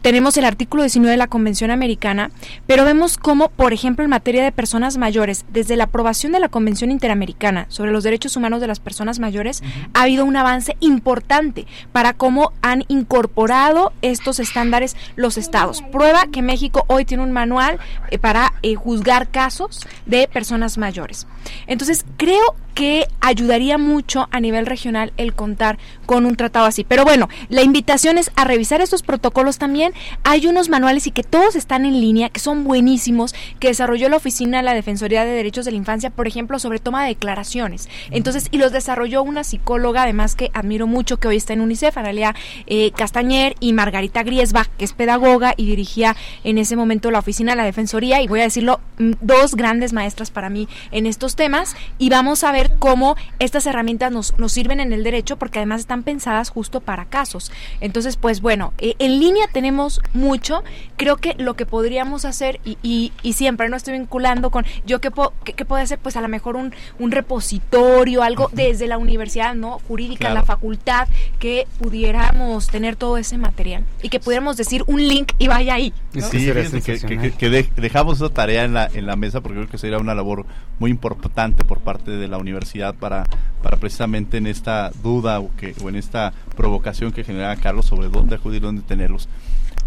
[0.01, 2.31] Tenemos el artículo 19 de la Convención Americana,
[2.65, 6.49] pero vemos cómo, por ejemplo, en materia de personas mayores, desde la aprobación de la
[6.49, 9.61] Convención Interamericana sobre los Derechos Humanos de las Personas Mayores,
[9.93, 15.83] ha habido un avance importante para cómo han incorporado estos estándares los estados.
[15.91, 17.77] Prueba que México hoy tiene un manual
[18.09, 19.74] eh, para eh, juzgar casos
[20.05, 21.28] de personas mayores.
[21.67, 26.84] Entonces, creo que ayudaría mucho a nivel regional el contar con un tratado así.
[26.84, 29.93] Pero bueno, la invitación es a revisar estos protocolos también.
[30.23, 34.17] Hay unos manuales y que todos están en línea, que son buenísimos, que desarrolló la
[34.17, 37.88] Oficina de la Defensoría de Derechos de la Infancia, por ejemplo, sobre toma de declaraciones.
[38.11, 41.97] Entonces, y los desarrolló una psicóloga, además que admiro mucho, que hoy está en UNICEF,
[41.97, 42.36] Analia
[42.67, 47.53] eh, Castañer, y Margarita Griesbach, que es pedagoga y dirigía en ese momento la Oficina
[47.53, 51.36] de la Defensoría, y voy a decirlo, mm, dos grandes maestras para mí en estos
[51.36, 55.59] temas, y vamos a ver cómo estas herramientas nos, nos sirven en el derecho porque
[55.59, 57.51] además están pensadas justo para casos.
[57.82, 60.63] Entonces, pues bueno, eh, en línea tenemos mucho.
[60.97, 65.11] Creo que lo que podríamos hacer, y, y, siempre no estoy vinculando con yo qué,
[65.11, 69.55] puedo, qué, puede hacer, pues a lo mejor un, un repositorio, algo desde la universidad,
[69.55, 69.80] ¿no?
[69.88, 71.07] Jurídica, la facultad,
[71.39, 75.93] que pudiéramos tener todo ese material y que pudiéramos decir un link y vaya ahí.
[76.13, 76.51] Sí,
[76.82, 80.16] que, que, dejamos esa tarea en la, en la mesa porque creo que sería una
[80.16, 80.45] labor
[80.80, 83.26] muy importante por parte de la universidad para,
[83.62, 88.10] para precisamente en esta duda o, que, o en esta provocación que genera Carlos sobre
[88.10, 89.30] dónde acudir, dónde tenerlos.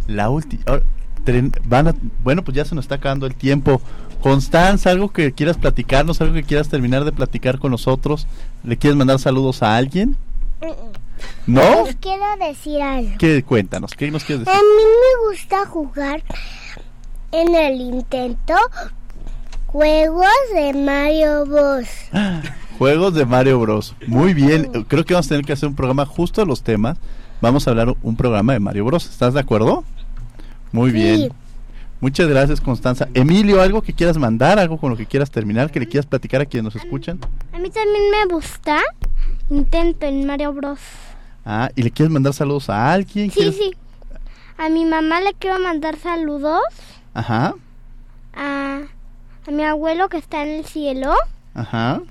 [0.06, 0.64] La última...
[1.64, 1.94] Van
[2.24, 3.82] bueno, pues ya se nos está acabando el tiempo.
[4.22, 8.26] Constanza, algo que quieras platicarnos, algo que quieras terminar de platicar con nosotros.
[8.64, 10.16] ¿Le quieres mandar saludos a alguien?
[11.46, 11.84] ¿No?
[11.84, 13.12] Les quiero decir algo.
[13.18, 13.42] ¿Qué?
[13.42, 14.58] Cuéntanos, ¿qué nos quieres decir?
[14.58, 16.22] A mí me gusta jugar
[17.32, 18.54] en el intento
[19.68, 21.86] Juegos de Mario Bros.
[22.78, 23.94] Juegos de Mario Bros.
[24.06, 24.64] Muy bien.
[24.88, 26.96] Creo que vamos a tener que hacer un programa justo de los temas.
[27.42, 29.04] Vamos a hablar un programa de Mario Bros.
[29.04, 29.84] ¿Estás de acuerdo?
[30.72, 31.34] Muy bien.
[32.00, 33.08] Muchas gracias, Constanza.
[33.12, 34.58] Emilio, ¿algo que quieras mandar?
[34.58, 35.70] ¿Algo con lo que quieras terminar?
[35.70, 37.18] ¿Que le quieras platicar a quienes nos escuchan?
[37.52, 38.80] A mí también me gusta.
[39.50, 40.80] Intento en Mario Bros.
[41.44, 43.30] Ah, ¿y le quieres mandar saludos a alguien?
[43.30, 43.74] Sí, sí.
[44.56, 46.62] A mi mamá le quiero mandar saludos.
[47.12, 47.54] Ajá.
[48.32, 48.80] A
[49.48, 51.14] a mi abuelo que está en el cielo.
[51.54, 52.02] Ajá.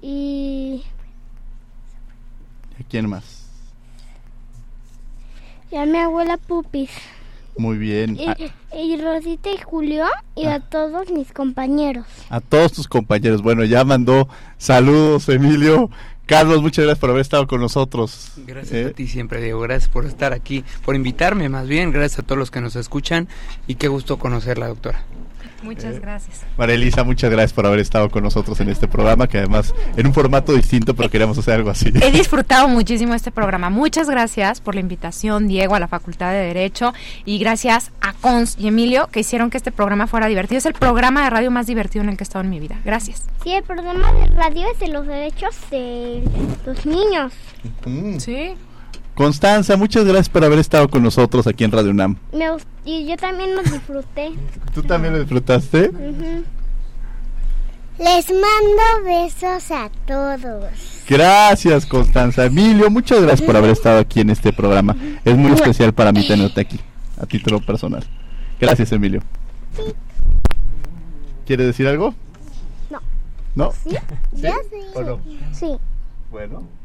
[0.00, 0.84] Y...
[2.78, 3.48] ¿A quién más?
[5.72, 6.90] Y a mi abuela Pupis.
[7.56, 8.16] Muy bien.
[8.16, 8.36] Y, ah.
[9.02, 10.60] Rosita y Julio y a ah.
[10.60, 12.06] todos mis compañeros.
[12.28, 13.42] A todos tus compañeros.
[13.42, 15.90] Bueno, ya mandó saludos, Emilio.
[16.26, 18.34] Carlos, muchas gracias por haber estado con nosotros.
[18.46, 19.60] Gracias a eh, ti siempre, Diego.
[19.62, 21.90] Gracias por estar aquí, por invitarme más bien.
[21.90, 23.26] Gracias a todos los que nos escuchan
[23.66, 25.04] y qué gusto conocerla, doctora.
[25.62, 26.42] Muchas eh, gracias.
[26.56, 30.06] María Elisa, muchas gracias por haber estado con nosotros en este programa, que además en
[30.06, 31.92] un formato distinto, pero queremos hacer algo así.
[32.00, 33.70] He disfrutado muchísimo este programa.
[33.70, 36.92] Muchas gracias por la invitación, Diego, a la Facultad de Derecho,
[37.24, 40.58] y gracias a Cons y Emilio, que hicieron que este programa fuera divertido.
[40.58, 42.78] Es el programa de radio más divertido en el que he estado en mi vida.
[42.84, 43.24] Gracias.
[43.42, 46.22] Sí, el programa de radio es de los derechos de
[46.66, 47.32] los niños.
[48.18, 48.54] Sí.
[49.20, 52.16] Constanza, muchas gracias por haber estado con nosotros aquí en Radio UNAM.
[52.32, 52.46] Me
[52.86, 54.32] y yo también lo disfruté.
[54.74, 55.90] ¿Tú también lo disfrutaste?
[57.98, 60.70] Les mando besos a todos.
[61.06, 62.46] Gracias, Constanza.
[62.46, 64.96] Emilio, muchas gracias por haber estado aquí en este programa.
[65.22, 66.80] Es muy especial para mí tenerte aquí,
[67.20, 68.02] a título personal.
[68.58, 69.20] Gracias, Emilio.
[71.46, 72.14] ¿Quiere decir algo?
[72.88, 73.00] No.
[73.54, 73.72] ¿No?
[73.84, 73.90] ¿Sí?
[74.32, 74.76] Ya sí.
[74.94, 75.20] ¿O no?
[75.52, 75.76] Sí.
[76.30, 76.79] Bueno.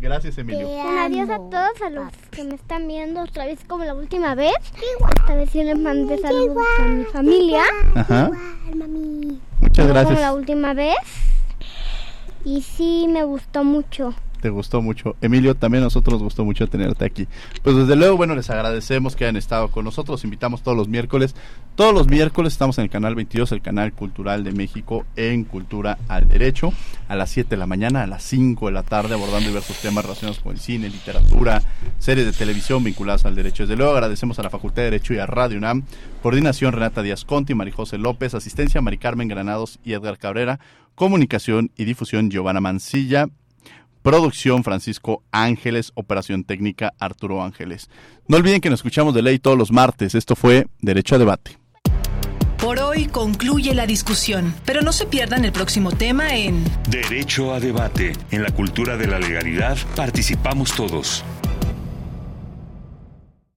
[0.00, 0.66] Gracias, Emilio.
[0.66, 4.34] Un adiós a todos a los que me están viendo otra vez como la última
[4.34, 4.54] vez.
[5.18, 7.62] Esta vez sí les mandé saludos a mi familia.
[7.94, 8.30] Ajá.
[8.74, 9.40] mami.
[9.60, 10.20] Muchas Como gracias.
[10.20, 10.96] la última vez.
[12.44, 14.14] Y sí me gustó mucho.
[14.40, 15.16] Te gustó mucho.
[15.20, 17.28] Emilio, también a nosotros nos gustó mucho tenerte aquí.
[17.62, 20.20] Pues desde luego, bueno, les agradecemos que hayan estado con nosotros.
[20.20, 21.34] Los invitamos todos los miércoles.
[21.74, 25.98] Todos los miércoles estamos en el canal 22, el canal cultural de México, en Cultura
[26.08, 26.72] al Derecho,
[27.08, 30.04] a las 7 de la mañana, a las 5 de la tarde, abordando diversos temas
[30.04, 31.62] relacionados con el cine, literatura,
[31.98, 33.62] series de televisión vinculadas al derecho.
[33.62, 35.84] Desde luego, agradecemos a la Facultad de Derecho y a Radio UNAM.
[36.22, 40.60] Coordinación Renata Díaz Conti, Marijose López, asistencia Mari Carmen Granados y Edgar Cabrera,
[40.94, 43.28] comunicación y difusión Giovanna Mancilla,
[44.02, 47.90] Producción Francisco Ángeles, operación técnica Arturo Ángeles.
[48.28, 50.14] No olviden que nos escuchamos de ley todos los martes.
[50.14, 51.58] Esto fue Derecho a Debate.
[52.60, 57.60] Por hoy concluye la discusión, pero no se pierdan el próximo tema en Derecho a
[57.60, 58.12] debate.
[58.30, 61.24] En la cultura de la legalidad participamos todos.